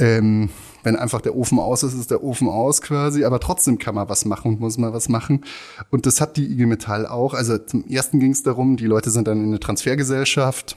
[0.00, 0.50] Ähm,
[0.82, 4.08] wenn einfach der Ofen aus ist, ist der Ofen aus quasi, aber trotzdem kann man
[4.08, 5.44] was machen und muss man was machen.
[5.90, 7.34] Und das hat die IG Metall auch.
[7.34, 10.76] Also zum ersten ging es darum, die Leute sind dann in eine Transfergesellschaft.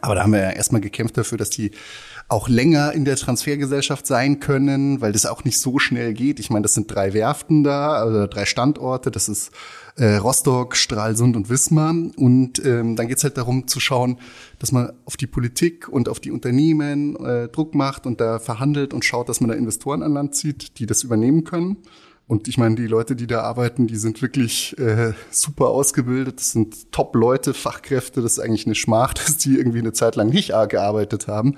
[0.00, 1.70] Aber da haben wir ja erstmal gekämpft dafür, dass die
[2.28, 6.40] auch länger in der Transfergesellschaft sein können, weil das auch nicht so schnell geht.
[6.40, 9.12] Ich meine, das sind drei Werften da, also drei Standorte.
[9.12, 9.52] Das ist
[9.96, 11.94] äh, Rostock, Stralsund und Wismar.
[12.16, 14.18] Und ähm, dann geht's halt darum zu schauen,
[14.58, 18.92] dass man auf die Politik und auf die Unternehmen äh, Druck macht und da verhandelt
[18.92, 21.78] und schaut, dass man da Investoren an Land zieht, die das übernehmen können.
[22.28, 26.40] Und ich meine, die Leute, die da arbeiten, die sind wirklich äh, super ausgebildet.
[26.40, 28.20] Das sind Top-Leute, Fachkräfte.
[28.20, 31.56] Das ist eigentlich eine Schmach, dass die irgendwie eine Zeit lang nicht gearbeitet haben.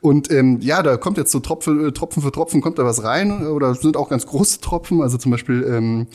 [0.00, 3.04] Und ähm, ja, da kommt jetzt so Tropfen, äh, Tropfen für Tropfen kommt da was
[3.04, 3.46] rein.
[3.46, 5.02] Oder sind auch ganz große Tropfen.
[5.02, 6.06] Also zum Beispiel ähm,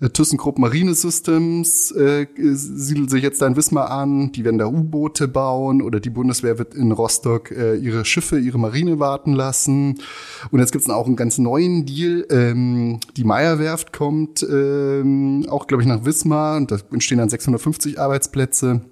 [0.00, 4.32] äh, ThyssenKrupp Marine Systems äh, siedelt sich jetzt da in Wismar an.
[4.32, 8.58] Die werden da U-Boote bauen oder die Bundeswehr wird in Rostock äh, ihre Schiffe, ihre
[8.58, 10.00] Marine warten lassen.
[10.50, 12.26] Und jetzt gibt's auch einen ganz neuen Deal.
[12.30, 17.98] Ähm, die Meierwerft kommt ähm, auch, glaube ich, nach Wismar und da entstehen dann 650
[17.98, 18.82] Arbeitsplätze.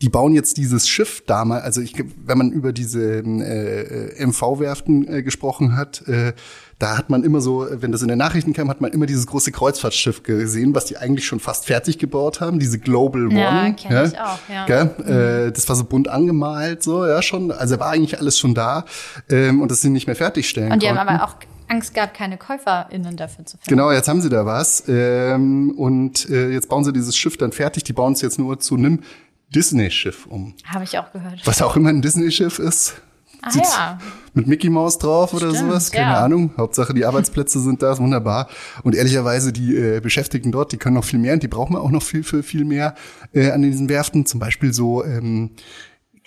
[0.00, 5.22] Die bauen jetzt dieses Schiff damals, also ich, wenn man über diese äh, MV-Werften äh,
[5.22, 6.34] gesprochen hat, äh,
[6.78, 9.26] da hat man immer so, wenn das in den Nachrichten kam, hat man immer dieses
[9.26, 13.40] große Kreuzfahrtschiff gesehen, was die eigentlich schon fast fertig gebaut haben, diese Global One.
[13.40, 14.04] Ja, kenn ja?
[14.04, 14.84] ich auch, ja.
[14.84, 15.48] Mhm.
[15.48, 17.50] Äh, das war so bunt angemalt, so, ja, schon.
[17.50, 18.84] Also war eigentlich alles schon da
[19.28, 21.00] ähm, und das sind nicht mehr fertigstellen Und die konnten.
[21.00, 21.34] haben aber auch
[21.68, 23.68] Angst gehabt, keine KäuferInnen dafür zu finden.
[23.68, 24.84] Genau, jetzt haben sie da was.
[24.88, 27.84] Ähm, und äh, jetzt bauen sie dieses Schiff dann fertig.
[27.84, 29.00] Die bauen es jetzt nur zu einem
[29.54, 30.54] Disney-Schiff um.
[30.64, 31.46] Habe ich auch gehört.
[31.46, 33.00] Was auch immer ein Disney-Schiff ist.
[33.40, 33.98] Ah, ja.
[34.34, 36.24] Mit Mickey Mouse drauf oder Stimmt, sowas, keine ja.
[36.24, 36.50] Ahnung.
[36.56, 38.48] Hauptsache die Arbeitsplätze sind da, ist wunderbar.
[38.82, 41.80] Und ehrlicherweise die äh, Beschäftigten dort, die können noch viel mehr und die brauchen wir
[41.80, 42.94] auch noch viel für viel mehr
[43.32, 44.26] äh, an diesen Werften.
[44.26, 45.50] Zum Beispiel so ähm,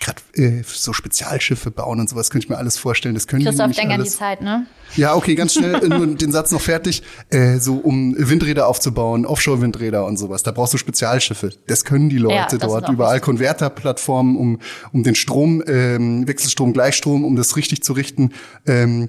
[0.02, 3.14] gerade äh, so Spezialschiffe bauen und sowas, könnte ich mir alles vorstellen.
[3.14, 4.16] Das können Christoph, die denk an die alles.
[4.16, 4.66] Zeit, ne?
[4.96, 7.02] Ja, okay, ganz schnell äh, nur den Satz noch fertig.
[7.30, 10.42] Äh, so um Windräder aufzubauen, Offshore-Windräder und sowas.
[10.42, 11.50] Da brauchst du Spezialschiffe.
[11.66, 12.88] Das können die Ja, Leute ist dort.
[12.88, 13.20] Überall.
[13.20, 14.58] Konverterplattformen, um,
[14.92, 18.32] um den Strom, ähm, Wechselstrom, Gleichstrom, um das richtig zu richten.
[18.66, 19.08] Ähm,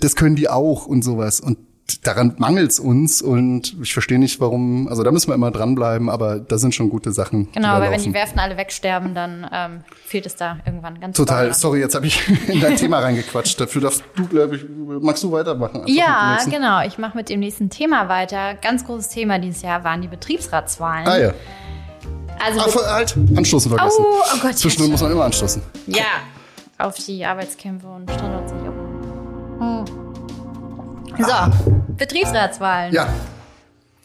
[0.00, 1.40] das können die auch und sowas.
[1.40, 1.58] Und
[2.06, 6.38] daran mangelt's uns und ich verstehe nicht, warum, also da müssen wir immer dranbleiben, aber
[6.38, 7.48] da sind schon gute Sachen.
[7.52, 11.52] Genau, weil wenn die Werften alle wegsterben, dann ähm, fehlt es da irgendwann ganz Total,
[11.54, 13.60] sorry, jetzt habe ich in dein Thema reingequatscht.
[13.60, 14.64] Dafür darfst du, glaube ich,
[15.00, 15.82] magst du weitermachen?
[15.86, 16.82] Ja, genau.
[16.86, 18.54] Ich mache mit dem nächsten Thema weiter.
[18.54, 21.06] Ganz großes Thema dieses Jahr waren die Betriebsratswahlen.
[21.06, 21.32] Ah ja.
[22.44, 24.04] Also Ah, voll, halt, anstoßen vergessen.
[24.06, 25.60] Oh, oh Gott, Zwischendurch muss man immer anstoßen.
[25.86, 26.04] ja,
[26.78, 28.76] auf die Arbeitskämpfe und Standortsicherung.
[29.58, 29.84] Hm.
[31.18, 32.92] So, Betriebsratswahlen.
[32.94, 33.08] Ja,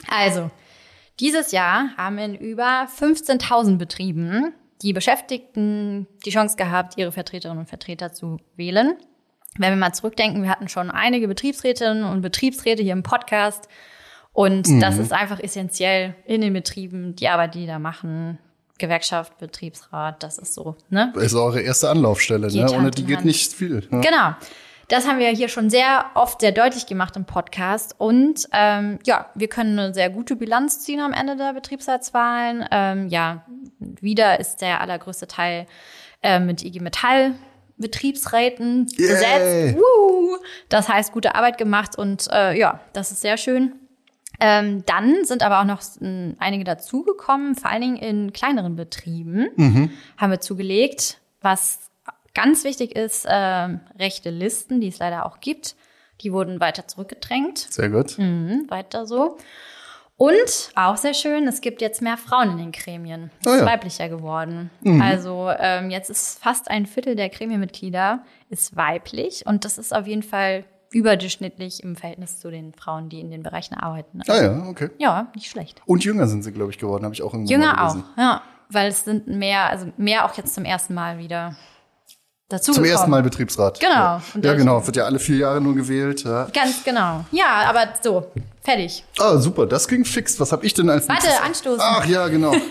[0.10, 0.51] Also,
[1.19, 7.69] dieses Jahr haben in über 15.000 Betrieben die Beschäftigten die Chance gehabt, ihre Vertreterinnen und
[7.69, 8.95] Vertreter zu wählen.
[9.58, 13.69] Wenn wir mal zurückdenken, wir hatten schon einige Betriebsrätinnen und Betriebsräte hier im Podcast.
[14.34, 14.79] Und Mhm.
[14.79, 18.39] das ist einfach essentiell in den Betrieben, die Arbeit, die die da machen.
[18.79, 21.12] Gewerkschaft, Betriebsrat, das ist so, ne?
[21.13, 22.47] das ist eure erste Anlaufstelle.
[22.47, 22.53] Ne?
[22.65, 23.88] Geht Ohne die geht nicht viel.
[23.91, 24.01] Ne?
[24.01, 24.34] Genau.
[24.88, 27.96] Das haben wir hier schon sehr oft sehr deutlich gemacht im Podcast.
[27.98, 32.65] Und ähm, ja, wir können eine sehr gute Bilanz ziehen am Ende der Betriebsratswahlen.
[32.72, 33.46] Ähm, ja,
[33.80, 35.67] wieder ist der allergrößte Teil
[36.22, 37.36] äh, mit IG Metall
[37.78, 39.08] Betriebsräten Yay.
[39.08, 39.78] besetzt.
[39.78, 40.38] Woo!
[40.69, 43.74] Das heißt, gute Arbeit gemacht und äh, ja, das ist sehr schön.
[44.39, 49.91] Ähm, dann sind aber auch noch m, einige dazugekommen, vor allen Dingen in kleineren Betrieben
[50.17, 51.19] haben wir zugelegt.
[51.41, 51.89] Was
[52.34, 55.76] ganz wichtig ist, ähm, rechte Listen, die es leider auch gibt,
[56.22, 57.58] die wurden weiter zurückgedrängt.
[57.58, 58.17] Sehr gut.
[58.17, 59.38] Mhm, weiter so.
[60.15, 63.32] Und auch sehr schön, es gibt jetzt mehr Frauen in den Gremien.
[63.41, 63.62] Es Ah ist ja.
[63.63, 63.69] Mhm.
[63.69, 64.69] weiblicher geworden.
[65.02, 70.06] Also ähm, jetzt ist fast ein Viertel der Gremienmitglieder ist weiblich und das ist auf
[70.06, 74.22] jeden Fall überdurchschnittlich im Verhältnis zu den Frauen, die in den Bereichen arbeiten.
[74.28, 74.91] Ah ja, okay.
[75.00, 75.82] Ja, nicht schlecht.
[75.88, 78.41] Und jünger sind sie, glaube ich, geworden, habe ich auch irgendwann mal Jünger auch, ja.
[78.69, 81.56] Weil es sind mehr, also mehr auch jetzt zum ersten Mal wieder
[82.54, 82.92] dazu Zum gekommen.
[82.98, 83.80] ersten Mal Betriebsrat.
[83.80, 83.92] Genau.
[83.94, 84.86] Ja, ja genau.
[84.86, 86.24] Wird ja alle vier Jahre nur gewählt.
[86.24, 86.48] Ja.
[86.54, 87.26] Ganz genau.
[87.32, 88.28] Ja, aber so,
[88.63, 89.04] fertig.
[89.20, 90.39] Ah, super, das ging fix.
[90.39, 91.44] Was habe ich denn als Warte, nächstes?
[91.46, 91.82] anstoßen.
[91.84, 92.54] Ach ja, genau.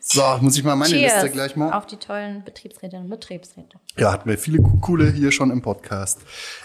[0.00, 1.72] So, muss ich mal meine Cheers Liste gleich mal.
[1.72, 3.78] auf die tollen Betriebsrätinnen und Betriebsräte.
[3.96, 6.20] Ja, hatten wir viele co- coole hier schon im Podcast.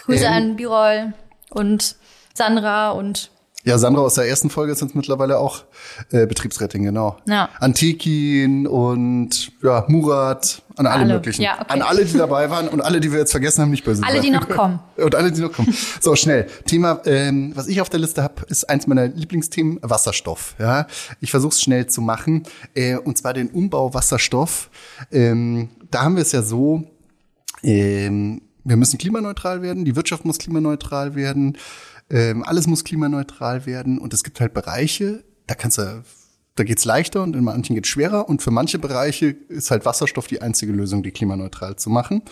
[0.06, 1.12] Grüße Ähm, an Birol
[1.50, 1.96] und
[2.32, 3.30] Sandra und
[3.64, 5.64] Ja, Sandra aus der ersten Folge ist jetzt mittlerweile auch
[6.12, 7.16] äh, Betriebsrätin, genau.
[7.26, 7.48] Ja.
[7.60, 11.14] Antikin und ja, Murat, an alle, Alle.
[11.14, 11.42] möglichen.
[11.42, 11.72] Ja, okay.
[11.72, 14.20] An alle, die dabei waren und alle, die wir jetzt vergessen haben, nicht böse alle,
[14.20, 14.80] die noch kommen.
[14.96, 15.74] Und alle, die noch kommen.
[16.00, 16.46] So, schnell.
[16.66, 20.54] Thema, ähm, was ich auf der Liste habe, ist eins meiner Lieblingsthemen, Wasserstoff.
[20.58, 20.86] Ja,
[21.20, 22.42] Ich versuche es schnell zu machen.
[22.74, 24.68] Äh, und zwar den Umbau Wasserstoff.
[25.12, 26.84] Ähm, da haben wir es ja so,
[27.62, 31.56] ähm, wir müssen klimaneutral werden, die Wirtschaft muss klimaneutral werden,
[32.10, 33.98] ähm, alles muss klimaneutral werden.
[33.98, 36.02] Und es gibt halt Bereiche, da kannst du
[36.56, 38.28] da geht's leichter und in manchen geht's schwerer.
[38.28, 42.22] Und für manche Bereiche ist halt Wasserstoff die einzige Lösung, die klimaneutral zu machen.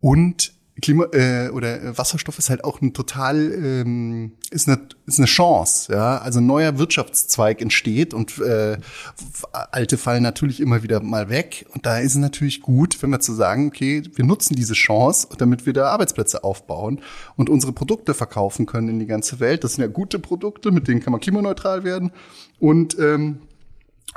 [0.00, 5.18] Und Klima äh, oder äh, Wasserstoff ist halt auch ein total ähm, ist eine ist
[5.18, 6.18] eine Chance, ja.
[6.18, 8.78] Also ein neuer Wirtschaftszweig entsteht und äh,
[9.52, 11.66] alte fallen natürlich immer wieder mal weg.
[11.74, 15.28] Und da ist es natürlich gut, wenn wir zu sagen, okay, wir nutzen diese Chance,
[15.38, 17.00] damit wir da Arbeitsplätze aufbauen
[17.36, 19.64] und unsere Produkte verkaufen können in die ganze Welt.
[19.64, 22.12] Das sind ja gute Produkte, mit denen kann man klimaneutral werden
[22.60, 23.40] und ähm,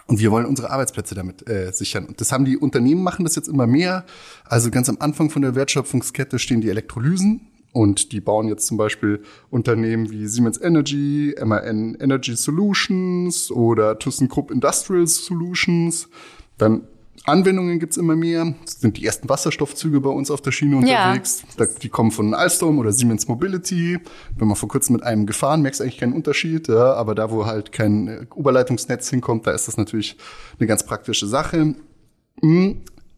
[0.07, 2.05] und wir wollen unsere Arbeitsplätze damit äh, sichern.
[2.05, 4.05] Und das haben die Unternehmen machen das jetzt immer mehr.
[4.45, 7.47] Also ganz am Anfang von der Wertschöpfungskette stehen die Elektrolysen.
[7.73, 14.51] Und die bauen jetzt zum Beispiel Unternehmen wie Siemens Energy, MAN Energy Solutions oder ThyssenKrupp
[14.51, 16.09] Industrial Solutions.
[16.57, 16.81] Dann
[17.25, 18.53] Anwendungen gibt's immer mehr.
[18.65, 21.05] Das sind die ersten Wasserstoffzüge bei uns auf der Schiene Ja.
[21.05, 21.43] unterwegs.
[21.57, 23.99] Da, die kommen von Alstom oder Siemens Mobility.
[24.37, 26.67] Bin mal vor kurzem mit einem gefahren, merkst eigentlich keinen Unterschied.
[26.67, 30.17] Ja, aber da, wo halt kein äh, Oberleitungsnetz hinkommt, da ist das natürlich
[30.59, 31.75] eine ganz praktische Sache.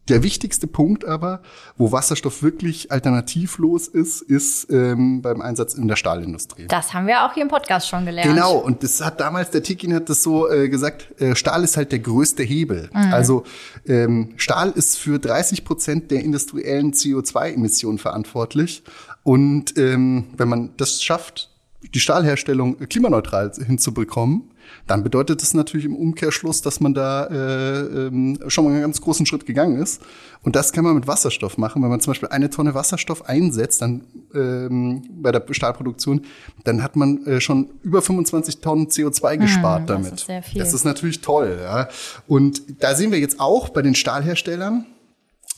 [0.08, 1.40] Der wichtigste Punkt aber,
[1.76, 6.66] wo Wasserstoff wirklich alternativlos ist, ist ähm, beim Einsatz in der Stahlindustrie.
[6.68, 8.28] Das haben wir auch hier im Podcast schon gelernt.
[8.28, 11.78] Genau, und das hat damals, der Tikin hat das so äh, gesagt, äh, Stahl ist
[11.78, 12.90] halt der größte Hebel.
[12.92, 13.44] Also
[13.86, 18.82] ähm, Stahl ist für 30 Prozent der industriellen CO2-Emissionen verantwortlich.
[19.22, 21.50] Und ähm, wenn man das schafft,
[21.94, 24.50] die Stahlherstellung klimaneutral hinzubekommen,
[24.86, 29.00] dann bedeutet das natürlich im Umkehrschluss, dass man da äh, ähm, schon mal einen ganz
[29.00, 30.02] großen Schritt gegangen ist.
[30.42, 31.82] Und das kann man mit Wasserstoff machen.
[31.82, 34.02] Wenn man zum Beispiel eine Tonne Wasserstoff einsetzt, dann
[34.34, 36.22] ähm, bei der Stahlproduktion,
[36.64, 40.44] dann hat man äh, schon über 25 Tonnen CO2 gespart Hm, das damit.
[40.46, 40.56] ist.
[40.60, 41.58] Das ist natürlich toll.
[41.62, 41.88] Ja.
[42.26, 44.86] Und da sehen wir jetzt auch bei den Stahlherstellern,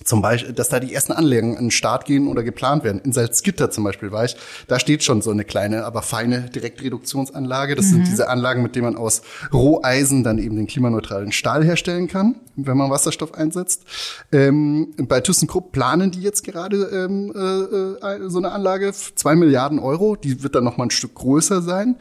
[0.04, 3.00] zum Beispiel, dass da die ersten Anlagen an den Start gehen oder geplant werden.
[3.02, 4.36] In Salzgitter zum Beispiel war ich,
[4.68, 7.74] da steht schon so eine kleine, aber feine Direktreduktionsanlage.
[7.74, 7.90] Das mhm.
[7.90, 12.36] sind diese Anlagen, mit denen man aus Roheisen dann eben den klimaneutralen Stahl herstellen kann,
[12.56, 13.84] wenn man Wasserstoff einsetzt.
[14.32, 19.78] Ähm, bei ThyssenKrupp planen die jetzt gerade ähm, äh, äh so eine Anlage, zwei Milliarden
[19.78, 20.16] Euro.
[20.16, 21.96] Die wird dann noch mal ein Stück größer sein.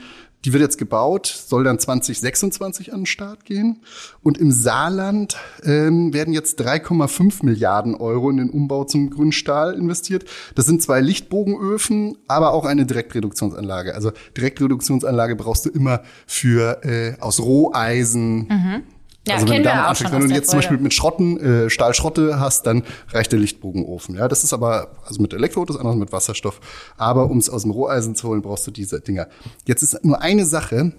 [0.45, 3.81] Die wird jetzt gebaut, soll dann 2026 an den Start gehen.
[4.21, 9.73] Und im Saarland ähm, werden jetzt 3,5 Milliarden Euro in den Umbau zum grünen Stahl
[9.73, 10.25] investiert.
[10.53, 13.95] Das sind zwei Lichtbogenöfen, aber auch eine Direktreduktionsanlage.
[13.95, 18.47] Also Direktreduktionsanlage brauchst du immer für äh, aus Roheisen.
[18.47, 18.83] Mhm
[19.27, 22.39] ja, also wenn du damit anfängst, wenn du jetzt zum Beispiel mit Schrotten, äh, Stahlschrotte
[22.39, 24.15] hast, dann reicht der Lichtbogenofen.
[24.15, 26.59] Ja, das ist aber, also mit Elektro, das andere mit Wasserstoff.
[26.97, 29.27] Aber um es aus dem Roheisen zu holen, brauchst du diese Dinger.
[29.65, 30.93] Jetzt ist nur eine Sache,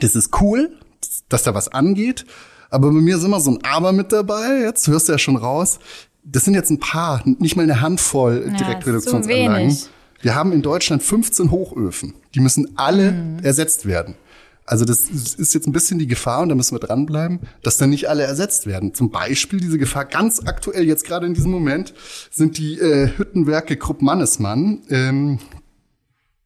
[0.00, 0.70] das ist cool,
[1.28, 2.24] dass da was angeht,
[2.70, 5.36] aber bei mir ist immer so ein Aber mit dabei, jetzt hörst du ja schon
[5.36, 5.80] raus.
[6.22, 9.76] Das sind jetzt ein paar, nicht mal eine Handvoll ja, Direktreduktionsanlagen.
[10.22, 12.14] Wir haben in Deutschland 15 Hochöfen.
[12.34, 13.38] Die müssen alle mhm.
[13.42, 14.14] ersetzt werden.
[14.70, 17.90] Also das ist jetzt ein bisschen die Gefahr, und da müssen wir dranbleiben, dass dann
[17.90, 18.94] nicht alle ersetzt werden.
[18.94, 21.92] Zum Beispiel diese Gefahr ganz aktuell, jetzt gerade in diesem Moment,
[22.30, 24.82] sind die äh, Hüttenwerke Krupp Mannesmann.
[24.88, 25.40] Ähm,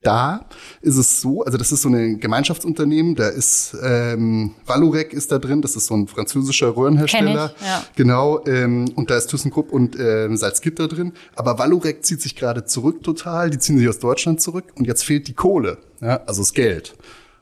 [0.00, 0.46] da
[0.80, 5.38] ist es so, also das ist so ein Gemeinschaftsunternehmen, da ist ähm, Valorec ist da
[5.38, 7.54] drin, das ist so ein französischer Röhrenhersteller.
[7.54, 7.84] Ich, ja.
[7.94, 11.12] Genau, ähm, und da ist ThyssenKrupp und ähm, Salzgitter drin.
[11.36, 15.04] Aber Valorec zieht sich gerade zurück total, die ziehen sich aus Deutschland zurück und jetzt
[15.04, 16.96] fehlt die Kohle, ja, also das Geld.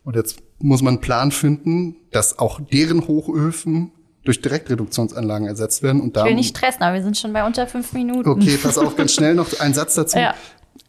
[0.04, 3.92] Und jetzt muss man einen Plan finden, dass auch deren Hochöfen
[4.24, 6.00] durch Direktreduktionsanlagen ersetzt werden.
[6.00, 8.28] Und da ich will nicht stressen, aber wir sind schon bei unter fünf Minuten.
[8.28, 10.18] Okay, pass auf, ganz schnell noch ein Satz dazu.
[10.22, 10.34] Ja.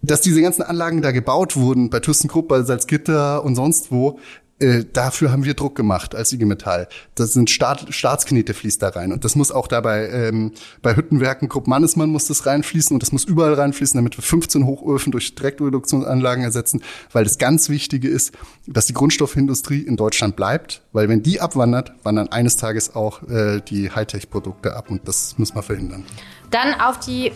[0.01, 4.19] Dass diese ganzen Anlagen da gebaut wurden, bei ThyssenKrupp, bei Salzgitter und sonst wo,
[4.63, 6.87] äh, dafür haben wir Druck gemacht als IG Metall.
[7.15, 9.11] Das sind Staat, Staatsknete fließt da rein.
[9.11, 13.11] Und das muss auch dabei ähm, bei Hüttenwerken, Grupp Mannesmann muss das reinfließen und das
[13.11, 18.31] muss überall reinfließen, damit wir 15 Hochöfen durch Direktreduktionsanlagen ersetzen, weil das ganz Wichtige ist,
[18.65, 23.59] dass die Grundstoffindustrie in Deutschland bleibt, weil wenn die abwandert, wandern eines Tages auch äh,
[23.59, 26.05] die Hightech-Produkte ab und das muss man verhindern.
[26.51, 27.33] Dann auf die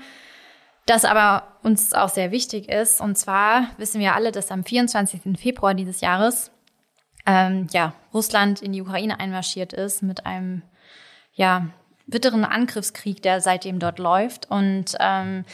[0.86, 3.02] das aber uns auch sehr wichtig ist.
[3.02, 5.38] Und zwar wissen wir alle, dass am 24.
[5.38, 6.50] Februar dieses Jahres
[7.26, 10.62] ähm, ja, Russland in die Ukraine einmarschiert ist mit einem
[11.34, 11.68] ja,
[12.08, 14.50] bitteren Angriffskrieg, der seitdem dort läuft.
[14.50, 15.46] Und ähm,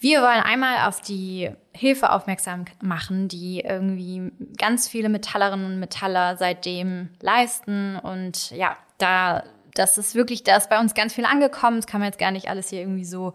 [0.00, 6.38] wir wollen einmal auf die Hilfe aufmerksam machen, die irgendwie ganz viele Metallerinnen und Metaller
[6.38, 7.96] seitdem leisten.
[7.96, 11.76] Und ja, da, das ist wirklich, da ist bei uns ganz viel angekommen.
[11.76, 13.34] Das kann man jetzt gar nicht alles hier irgendwie so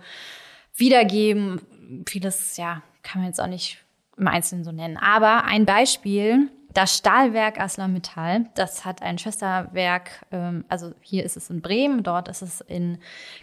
[0.75, 1.61] wiedergeben.
[2.07, 3.85] Vieles, ja, kann man jetzt auch nicht
[4.17, 4.97] im Einzelnen so nennen.
[4.97, 11.51] Aber ein Beispiel, das Stahlwerk ArcelorMittal, das hat ein Schwesterwerk, ähm, also hier ist es
[11.51, 12.97] in Bremen, dort ist es in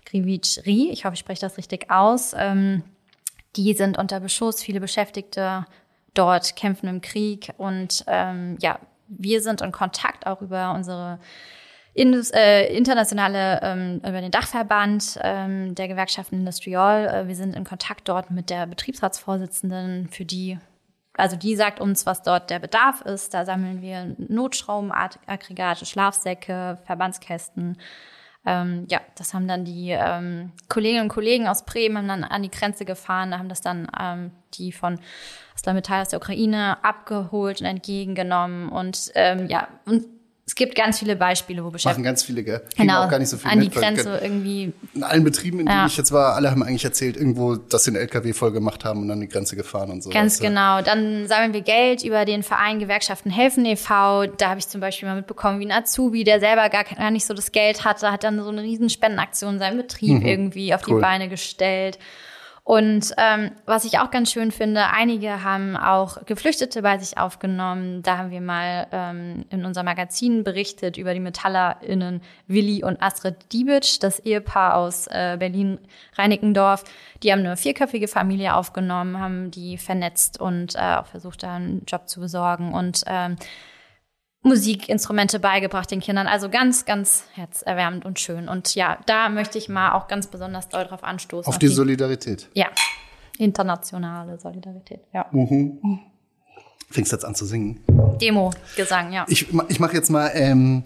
[0.07, 0.91] Grivich-Ri.
[0.91, 2.35] Ich hoffe, ich spreche das richtig aus.
[2.37, 2.83] Ähm,
[3.57, 5.67] die sind unter Beschuss, viele Beschäftigte
[6.15, 11.19] dort kämpfen im Krieg und ähm, ja, wir sind in Kontakt auch über unsere
[11.95, 17.07] Indus, äh, internationale, ähm, über den Dachverband ähm, der Gewerkschaften Industrial.
[17.07, 20.59] Äh, wir sind in Kontakt dort mit der Betriebsratsvorsitzenden, für die,
[21.15, 23.35] also die sagt uns, was dort der Bedarf ist.
[23.35, 27.77] Da sammeln wir Notschraubenaggregate, Schlafsäcke, Verbandskästen,
[28.44, 32.42] ähm, ja, das haben dann die ähm, Kolleginnen und Kollegen aus Bremen haben dann an
[32.42, 34.98] die Grenze gefahren, da haben das dann ähm, die von
[35.55, 38.68] Aslametall aus der Ukraine abgeholt und entgegengenommen.
[38.68, 40.07] Und ähm, ja, und
[40.53, 41.97] es gibt ganz viele Beispiele, wo beschäftigt.
[41.97, 42.59] Machen ganz viele, gell?
[42.59, 43.05] Kriegen genau.
[43.05, 44.75] auch gar nicht so viel An die Grenze irgendwie.
[44.93, 45.87] In allen Betrieben, in denen ja.
[45.87, 49.01] ich jetzt war, alle haben eigentlich erzählt, irgendwo, dass sie einen LKW voll gemacht haben
[49.01, 50.11] und dann die Grenze gefahren und so.
[50.11, 50.45] Ganz du?
[50.45, 50.83] genau.
[50.83, 54.27] Dann sammeln wir Geld über den Verein Gewerkschaften Helfen e.V.
[54.27, 57.25] Da habe ich zum Beispiel mal mitbekommen, wie ein Azubi, der selber gar, gar nicht
[57.25, 60.27] so das Geld hatte, hat dann so eine riesen Spendenaktion seinen Betrieb mhm.
[60.27, 60.97] irgendwie auf cool.
[60.97, 61.99] die Beine gestellt.
[62.64, 68.03] Und ähm, was ich auch ganz schön finde, einige haben auch Geflüchtete bei sich aufgenommen.
[68.03, 73.53] Da haben wir mal ähm, in unserem Magazin berichtet über die MetallerInnen Willi und Astrid
[73.53, 76.85] Diebitsch, das Ehepaar aus äh, Berlin-Reinickendorf.
[77.25, 81.85] Die haben eine vierköpfige Familie aufgenommen, haben die vernetzt und äh, auch versucht, da einen
[81.88, 82.75] Job zu besorgen.
[82.75, 83.38] Und ähm,
[84.42, 86.26] Musikinstrumente beigebracht den Kindern.
[86.26, 88.48] Also ganz, ganz herzerwärmend und schön.
[88.48, 91.48] Und ja, da möchte ich mal auch ganz besonders doll drauf anstoßen.
[91.48, 92.48] Auf, auf die, die, Solidarität.
[92.55, 92.66] Ja,
[93.38, 95.00] internationale Solidarität.
[95.12, 95.26] Ja.
[95.31, 96.00] Mhm.
[96.90, 97.80] Fängst jetzt an zu singen?
[98.20, 99.24] Demo, Gesang, ja.
[99.28, 100.84] Ich, ich mache jetzt mal ähm,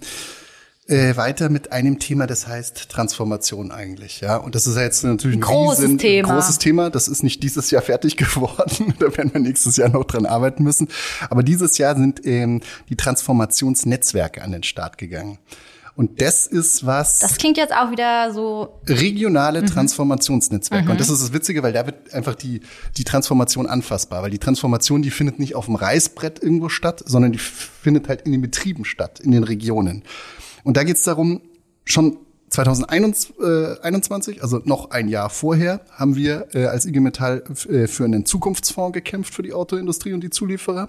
[0.88, 4.36] äh, weiter mit einem Thema, das heißt Transformation eigentlich, ja.
[4.36, 6.34] Und das ist ja jetzt natürlich ein Großes riesen, Thema.
[6.34, 6.90] großes Thema.
[6.90, 8.94] Das ist nicht dieses Jahr fertig geworden.
[8.98, 10.88] da werden wir nächstes Jahr noch dran arbeiten müssen.
[11.28, 15.38] Aber dieses Jahr sind ähm, die Transformationsnetzwerke an den Start gegangen.
[15.96, 17.20] Und das ist was.
[17.20, 18.80] Das klingt jetzt auch wieder so.
[18.86, 19.66] regionale Mhm.
[19.66, 20.90] Transformationsnetzwerke.
[20.90, 22.60] Und das ist das Witzige, weil da wird einfach die,
[22.98, 24.22] die Transformation anfassbar.
[24.22, 28.22] Weil die Transformation, die findet nicht auf dem Reißbrett irgendwo statt, sondern die findet halt
[28.22, 30.04] in den Betrieben statt, in den Regionen.
[30.66, 31.42] Und da geht es darum,
[31.84, 32.18] schon
[32.50, 38.26] 2021, also noch ein Jahr vorher, haben wir äh, als IG Metall äh, für einen
[38.26, 40.88] Zukunftsfonds gekämpft für die Autoindustrie und die Zulieferer.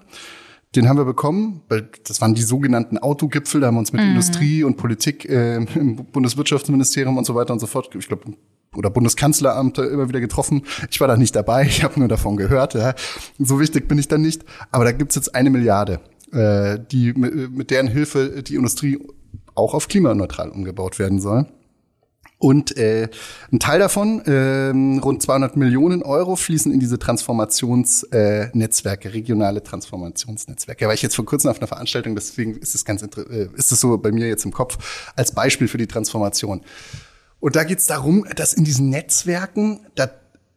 [0.76, 4.02] Den haben wir bekommen, weil das waren die sogenannten Autogipfel, da haben wir uns mit
[4.02, 8.34] Industrie und Politik äh, im Bundeswirtschaftsministerium und so weiter und so fort, ich glaube,
[8.76, 10.64] oder Bundeskanzleramt äh, immer wieder getroffen.
[10.90, 12.74] Ich war da nicht dabei, ich habe nur davon gehört.
[12.74, 12.96] Ja.
[13.38, 14.44] So wichtig bin ich dann nicht.
[14.72, 16.00] Aber da gibt's jetzt eine Milliarde,
[16.32, 18.98] äh, die mit deren Hilfe die Industrie
[19.58, 21.48] auch auf klimaneutral umgebaut werden soll.
[22.40, 23.10] Und äh,
[23.52, 30.82] ein Teil davon, ähm, rund 200 Millionen Euro, fließen in diese Transformationsnetzwerke, äh, regionale Transformationsnetzwerke.
[30.82, 33.72] Da war ich jetzt vor kurzem auf einer Veranstaltung, deswegen ist es ganz äh, ist
[33.72, 36.62] es so bei mir jetzt im Kopf als Beispiel für die Transformation.
[37.40, 40.08] Und da geht es darum, dass in diesen Netzwerken, da,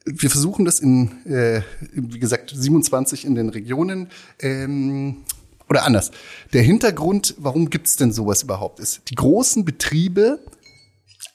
[0.04, 5.24] wir versuchen das in, äh, wie gesagt, 27 in den Regionen, ähm,
[5.70, 6.10] oder anders.
[6.52, 10.40] Der Hintergrund, warum gibt's denn sowas überhaupt, ist, die großen Betriebe,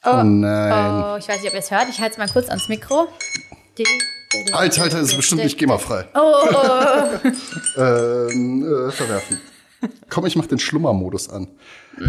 [0.03, 1.87] oh, nein, Oh, ich weiß nicht, ob ihr es hört.
[1.89, 3.07] Ich halte es mal kurz ans Mikro.
[4.51, 6.07] Alter, Alter, das ist bestimmt nicht GEMA-frei.
[6.13, 7.29] Oh, oh,
[7.81, 9.39] Ähm, äh, verwerfen.
[10.09, 11.47] Komm, ich mach den Schlummermodus an.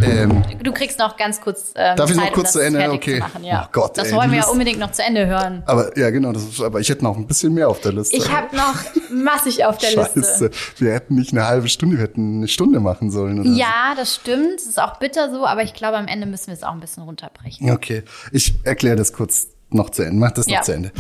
[0.03, 2.59] Ähm, Du kriegst noch ganz kurz ähm, Darf ich noch Zeit, um kurz das zu
[2.61, 2.91] Ende?
[2.91, 3.15] Okay.
[3.15, 3.65] Zu machen, ja.
[3.67, 5.63] Oh Gott, das ey, wollen wir ja unbedingt noch zu Ende hören.
[5.67, 8.17] aber ja, genau, das ist, aber ich hätte noch ein bisschen mehr auf der Liste.
[8.17, 8.75] Ich habe noch
[9.11, 10.51] massig auf der Scheiße, Liste.
[10.79, 13.39] wir hätten nicht eine halbe Stunde, wir hätten eine Stunde machen sollen.
[13.41, 14.57] Oder Ja, das stimmt.
[14.61, 16.81] Es ist auch bitter so, aber ich glaube, am Ende müssen wir es auch ein
[16.81, 17.69] bisschen runterbrechen.
[17.69, 17.73] so.
[17.73, 18.03] Okay,
[18.33, 20.19] ich erkläre das kurz noch zu Ende.
[20.19, 20.91] Mach das Ja, noch zu Ende.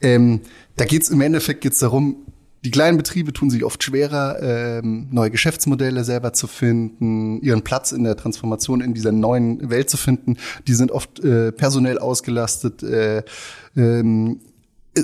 [0.00, 0.40] Ähm,
[0.76, 2.16] da geht's im Endeffekt geht's darum,
[2.64, 7.92] die kleinen Betriebe tun sich oft schwerer, ähm, neue Geschäftsmodelle selber zu finden, ihren Platz
[7.92, 10.36] in der Transformation in dieser neuen Welt zu finden.
[10.68, 13.24] Die sind oft äh, personell ausgelastet, äh,
[13.76, 14.40] ähm,
[14.96, 15.02] äh,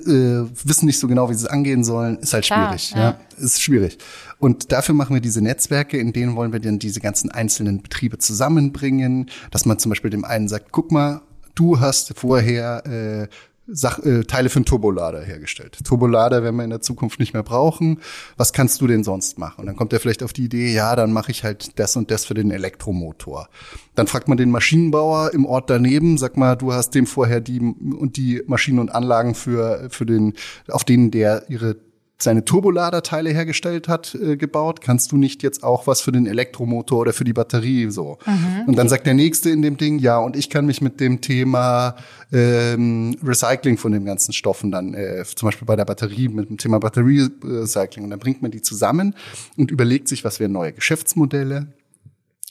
[0.64, 2.18] wissen nicht so genau, wie sie es angehen sollen.
[2.18, 2.90] Ist halt Klar, schwierig.
[2.92, 3.00] ja.
[3.00, 3.20] Ja.
[3.38, 3.98] Ist schwierig.
[4.38, 8.18] Und dafür machen wir diese Netzwerke, in denen wollen wir dann diese ganzen einzelnen Betriebe
[8.18, 11.22] zusammenbringen, dass man zum Beispiel dem einen sagt, guck mal,
[11.54, 13.28] du hast vorher äh,
[13.70, 15.78] Sach äh, Teile für einen Turbolader hergestellt.
[15.84, 18.00] Turbolader werden wir in der Zukunft nicht mehr brauchen.
[18.36, 19.60] Was kannst du denn sonst machen?
[19.60, 22.10] Und dann kommt er vielleicht auf die Idee, ja, dann mache ich halt das und
[22.10, 23.48] das für den Elektromotor.
[23.94, 27.60] Dann fragt man den Maschinenbauer im Ort daneben, sag mal, du hast dem vorher die
[27.60, 30.34] und die Maschinen und Anlagen für für den
[30.68, 31.76] auf denen der ihre
[32.20, 36.98] seine Turboladerteile hergestellt hat, äh, gebaut, kannst du nicht jetzt auch was für den Elektromotor
[36.98, 38.18] oder für die Batterie so.
[38.66, 41.20] Und dann sagt der Nächste in dem Ding, ja, und ich kann mich mit dem
[41.20, 41.94] Thema
[42.32, 46.58] ähm, Recycling von den ganzen Stoffen dann, äh, zum Beispiel bei der Batterie, mit dem
[46.58, 49.14] Thema Batterie-Recycling, und dann bringt man die zusammen
[49.56, 51.68] und überlegt sich, was wären neue Geschäftsmodelle,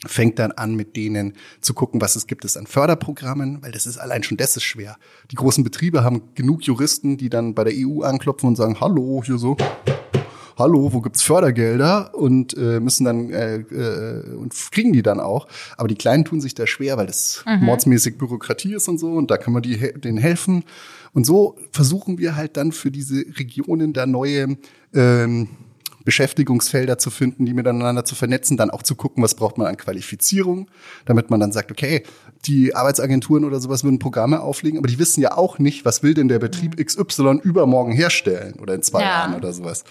[0.05, 3.87] fängt dann an, mit denen zu gucken, was es gibt es an Förderprogrammen, weil das
[3.87, 4.97] ist allein schon das ist schwer.
[5.31, 9.23] Die großen Betriebe haben genug Juristen, die dann bei der EU anklopfen und sagen, hallo,
[9.25, 9.57] hier so,
[10.57, 15.47] hallo, wo gibt's Fördergelder und äh, müssen dann äh, äh, und kriegen die dann auch.
[15.77, 19.31] Aber die Kleinen tun sich da schwer, weil das mordsmäßig Bürokratie ist und so und
[19.31, 20.63] da kann man die, denen helfen.
[21.13, 24.57] Und so versuchen wir halt dann für diese Regionen da neue
[24.93, 25.47] ähm,
[26.07, 29.75] Beschäftigungsfelder zu finden, die miteinander zu vernetzen, dann auch zu gucken, was braucht man an
[29.75, 30.69] Qualifizierung,
[31.03, 32.03] damit man dann sagt, okay,
[32.45, 36.13] die Arbeitsagenturen oder sowas würden Programme auflegen, aber die wissen ja auch nicht, was will
[36.13, 39.07] denn der Betrieb XY übermorgen herstellen oder in zwei Ja.
[39.09, 39.83] Jahren oder sowas.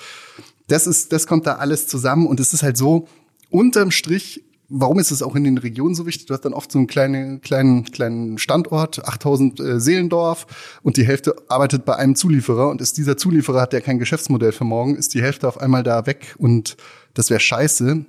[0.69, 3.09] Das ist, das kommt da alles zusammen und es ist halt so,
[3.51, 6.27] unterm Strich, warum ist es auch in den Regionen so wichtig?
[6.27, 10.47] Du hast dann oft so einen kleinen, kleinen, kleinen Standort, 8000 äh, Seelendorf
[10.83, 14.53] und die Hälfte arbeitet bei einem Zulieferer und ist dieser Zulieferer hat der kein Geschäftsmodell
[14.53, 16.77] für morgen, ist die Hälfte auf einmal da weg und
[17.14, 18.05] das wäre scheiße.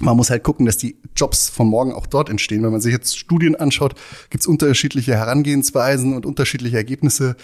[0.00, 2.62] Man muss halt gucken, dass die Jobs von morgen auch dort entstehen.
[2.62, 3.96] Wenn man sich jetzt Studien anschaut,
[4.30, 7.34] gibt es unterschiedliche Herangehensweisen und unterschiedliche Ergebnisse.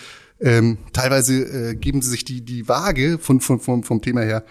[0.40, 4.44] Ähm, teilweise äh, geben sie sich die, die Waage von, von, vom, vom Thema her.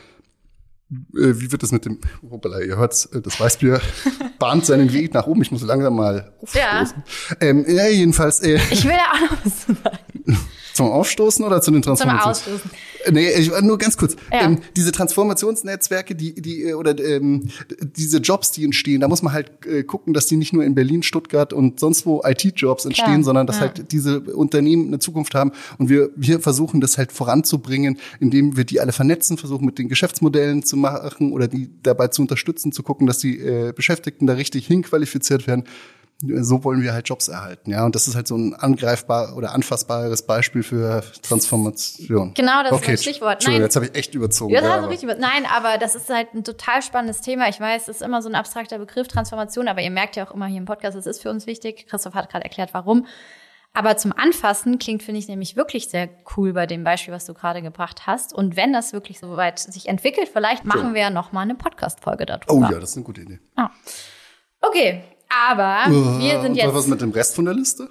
[1.15, 3.81] Äh, wie wird das mit dem, hoppala, ihr hört's, äh, das Weißbier
[4.39, 5.41] bahnt seinen Weg nach oben.
[5.41, 6.81] Ich muss langsam mal Ja.
[6.81, 7.03] aufstoßen.
[7.41, 9.97] Ähm, ja, jedenfalls äh, Ich will da auch noch was zu sagen.
[10.73, 12.31] Zum Aufstoßen oder zu den Zum Transformationen?
[12.31, 12.71] Ausstoßen.
[13.11, 14.15] Nee, ich, nur ganz kurz.
[14.31, 14.45] Ja.
[14.45, 17.49] Ähm, diese Transformationsnetzwerke, die, die, äh, oder ähm,
[17.81, 20.75] diese Jobs, die entstehen, da muss man halt äh, gucken, dass die nicht nur in
[20.75, 23.63] Berlin, Stuttgart und sonst wo IT-Jobs entstehen, Klar, sondern dass ja.
[23.63, 25.51] halt diese Unternehmen eine Zukunft haben.
[25.77, 29.89] Und wir, wir versuchen das halt voranzubringen, indem wir die alle vernetzen, versuchen mit den
[29.89, 34.33] Geschäftsmodellen zu machen oder die dabei zu unterstützen, zu gucken, dass die äh, Beschäftigten da
[34.33, 35.65] richtig hinqualifiziert werden.
[36.25, 37.85] So wollen wir halt Jobs erhalten, ja.
[37.85, 42.33] Und das ist halt so ein angreifbar oder anfassbares Beispiel für Transformation.
[42.33, 42.91] Genau, das ist okay.
[42.91, 43.33] ein Stichwort.
[43.33, 43.67] Entschuldigung, Nein.
[43.67, 44.53] jetzt habe ich echt überzogen.
[44.53, 45.09] Ja, das ja, hast du richtig.
[45.19, 47.49] Nein, aber das ist halt ein total spannendes Thema.
[47.49, 50.31] Ich weiß, es ist immer so ein abstrakter Begriff, Transformation, aber ihr merkt ja auch
[50.31, 51.87] immer hier im Podcast, es ist für uns wichtig.
[51.87, 53.05] Christoph hat gerade erklärt, warum.
[53.73, 56.07] Aber zum Anfassen klingt, finde ich, nämlich wirklich sehr
[56.37, 58.31] cool bei dem Beispiel, was du gerade gebracht hast.
[58.31, 61.55] Und wenn das wirklich so weit sich entwickelt, vielleicht machen wir ja noch mal eine
[61.55, 62.53] Podcast-Folge darüber.
[62.53, 63.39] Oh ja, das ist eine gute Idee.
[64.61, 65.03] Okay,
[65.47, 66.73] aber wir sind jetzt.
[66.73, 67.89] was mit dem Rest von der Liste?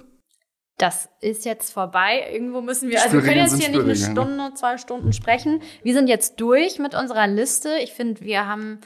[0.77, 2.27] Das ist jetzt vorbei.
[2.31, 5.61] Irgendwo müssen wir, also wir können jetzt hier nicht eine Stunde, zwei Stunden sprechen.
[5.83, 7.77] Wir sind jetzt durch mit unserer Liste.
[7.83, 8.79] Ich finde, wir haben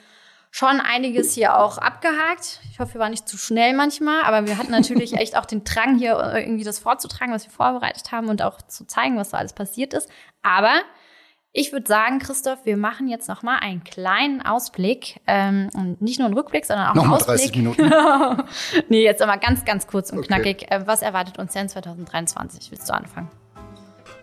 [0.51, 2.59] schon einiges hier auch abgehakt.
[2.71, 5.63] Ich hoffe, wir waren nicht zu schnell manchmal, aber wir hatten natürlich echt auch den
[5.63, 9.37] Drang, hier irgendwie das vorzutragen, was wir vorbereitet haben und auch zu zeigen, was da
[9.37, 10.09] alles passiert ist.
[10.41, 10.81] Aber
[11.53, 16.19] ich würde sagen, Christoph, wir machen jetzt noch mal einen kleinen Ausblick ähm, und nicht
[16.19, 17.39] nur einen Rückblick, sondern auch einen Nochmal Ausblick.
[17.53, 17.91] 30 Minuten.
[18.89, 20.27] nee, jetzt aber ganz, ganz kurz und Okay.
[20.27, 20.71] knackig.
[20.71, 22.69] Äh, was erwartet uns denn 2023?
[22.71, 23.29] Willst du anfangen?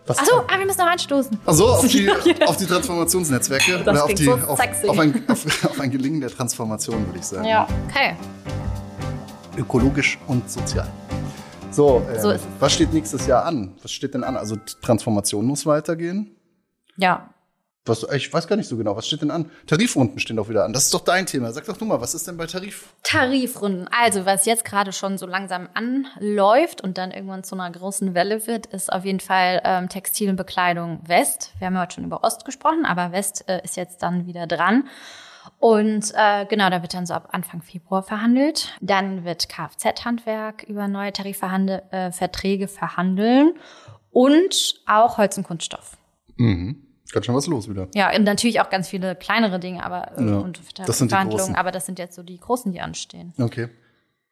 [0.07, 1.37] Was Achso, ah, wir müssen noch anstoßen.
[1.45, 2.09] Ach so, auf die,
[2.45, 4.59] auf die Transformationsnetzwerke oder auf, die, so auf, auf,
[4.99, 7.45] ein, auf, auf ein Gelingen der Transformation, würde ich sagen.
[7.45, 8.15] Ja, okay.
[9.57, 10.87] Ökologisch und sozial.
[11.71, 12.41] So, ähm, So es.
[12.59, 13.73] was steht nächstes Jahr an?
[13.81, 14.37] Was steht denn an?
[14.37, 16.34] Also Transformation muss weitergehen.
[16.97, 17.29] Ja.
[17.87, 19.51] Was, ich weiß gar nicht so genau, was steht denn an?
[19.67, 20.73] Tarifrunden stehen doch wieder an.
[20.73, 21.51] Das ist doch dein Thema.
[21.51, 22.89] Sag doch du mal, was ist denn bei Tarif?
[23.03, 23.87] Tarifrunden.
[23.91, 28.47] Also, was jetzt gerade schon so langsam anläuft und dann irgendwann zu einer großen Welle
[28.47, 31.51] wird, ist auf jeden Fall ähm, Textil und Bekleidung West.
[31.59, 34.47] Wir haben ja heute schon über Ost gesprochen, aber West äh, ist jetzt dann wieder
[34.47, 34.89] dran.
[35.59, 38.73] Und äh, genau, da wird dann so ab Anfang Februar verhandelt.
[38.81, 43.53] Dann wird Kfz-Handwerk über neue Tarifverträge äh, verhandeln
[44.09, 45.97] und auch Holz und Kunststoff.
[46.37, 46.84] Mhm.
[47.15, 47.87] Ganz schön was los wieder.
[47.95, 51.55] Ja, und natürlich auch ganz viele kleinere Dinge, aber äh, Ja, und das sind Verhandlungen,
[51.55, 53.33] aber das sind jetzt so die großen, die anstehen.
[53.39, 53.69] Okay.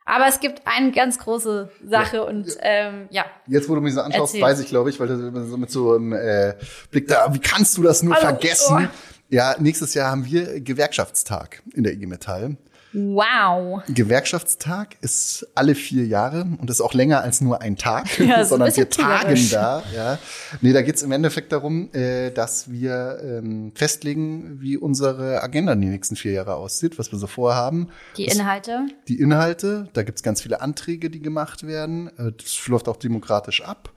[0.04, 3.24] Aber es gibt eine ganz große Sache und ähm, ja.
[3.48, 4.42] Jetzt, wo du mich so anschaust, Erzähl.
[4.42, 6.56] weiß ich, glaube ich, weil du so mit so einem äh,
[6.92, 8.26] Blick da, wie kannst du das nur Hallo.
[8.26, 8.90] vergessen?
[8.92, 8.98] Oh.
[9.30, 12.58] Ja, nächstes Jahr haben wir Gewerkschaftstag in der IG Metall.
[12.94, 13.82] Wow.
[13.88, 18.46] Gewerkschaftstag ist alle vier Jahre und ist auch länger als nur ein Tag, Ja, ein
[18.46, 19.84] sondern wir tagen da.
[19.94, 20.20] Ja.
[20.62, 25.82] Nee, da geht's im Endeffekt darum, äh, dass wir ähm, festlegen, wie unsere Agenda in
[25.82, 27.90] die nächsten vier Jahre aussieht, was wir so vorhaben.
[28.18, 28.86] Die Inhalte.
[29.08, 32.08] Die Inhalte, da gibt's ganz viele Anträge, die gemacht werden.
[32.18, 33.92] Äh, Das läuft auch demokratisch ab.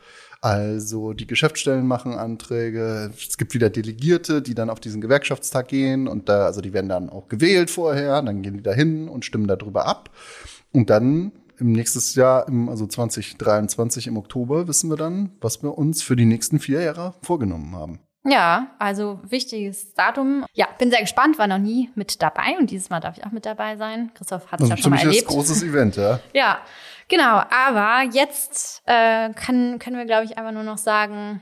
[0.46, 3.10] Also die Geschäftsstellen machen Anträge.
[3.18, 6.88] Es gibt wieder Delegierte, die dann auf diesen Gewerkschaftstag gehen und da, also die werden
[6.88, 10.10] dann auch gewählt vorher, dann gehen die da hin und stimmen darüber ab.
[10.70, 16.04] Und dann im nächstes Jahr, also 2023 im Oktober, wissen wir dann, was wir uns
[16.04, 18.05] für die nächsten vier Jahre vorgenommen haben.
[18.28, 20.44] Ja, also wichtiges Datum.
[20.52, 23.30] Ja, bin sehr gespannt, war noch nie mit dabei und dieses Mal darf ich auch
[23.30, 24.10] mit dabei sein.
[24.14, 25.28] Christoph hat es Also ja schon mal mich ist erlebt.
[25.28, 26.18] großes Event, ja.
[26.34, 26.58] Ja,
[27.08, 27.42] genau.
[27.50, 31.40] Aber jetzt äh, kann, können wir, glaube ich, einfach nur noch sagen,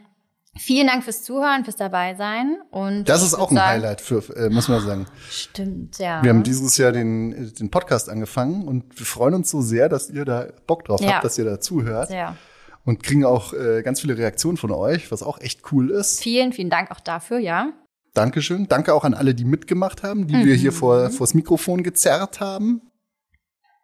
[0.57, 2.59] vielen Dank fürs Zuhören, fürs dabei sein.
[2.71, 5.07] Und Das ist auch ein sagen, Highlight für, äh, muss man sagen.
[5.31, 6.23] Stimmt, ja.
[6.23, 10.11] Wir haben dieses Jahr den, den Podcast angefangen und wir freuen uns so sehr, dass
[10.11, 11.15] ihr da Bock drauf Ja.
[11.15, 12.37] habt, dass ihr da zuhört sehr.
[12.85, 16.21] Und kriegen auch äh, ganz viele Reaktionen von euch, was auch echt cool ist.
[16.23, 17.73] Vielen, vielen Dank auch dafür, ja.
[18.15, 18.69] Dankeschön.
[18.69, 20.77] Danke auch an alle, die mitgemacht haben, die wir hier Mhm.
[20.77, 22.81] vor vors Mikrofon gezerrt haben.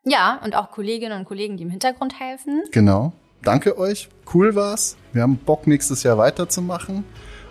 [0.05, 2.63] Ja, und auch Kolleginnen und Kollegen, die im Hintergrund helfen.
[2.71, 3.13] Genau.
[3.43, 4.09] Danke euch.
[4.33, 4.97] Cool war's.
[5.13, 7.05] Wir haben Bock, nächstes Jahr weiterzumachen.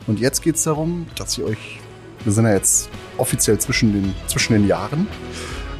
[0.07, 1.79] Und jetzt geht's darum, dass ihr euch,
[2.23, 5.07] wir sind ja jetzt offiziell zwischen den, zwischen den Jahren.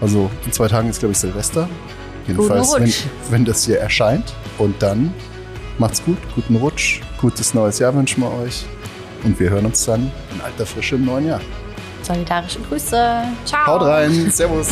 [0.02, 1.70] Also in zwei Tagen ist, glaube ich, Silvester.
[2.28, 2.94] Jedenfalls, wenn,
[3.32, 4.34] wenn das hier erscheint.
[4.58, 5.14] Und dann
[5.80, 8.66] macht's gut, guten Rutsch, gutes neues Jahr wünschen wir euch.
[9.24, 11.42] Und wir hören uns dann in alter Frische im neuen Jahr.
[12.04, 13.24] Solidarische Grüße.
[13.46, 13.68] Ciao.
[13.68, 14.70] Haut rein, Servus.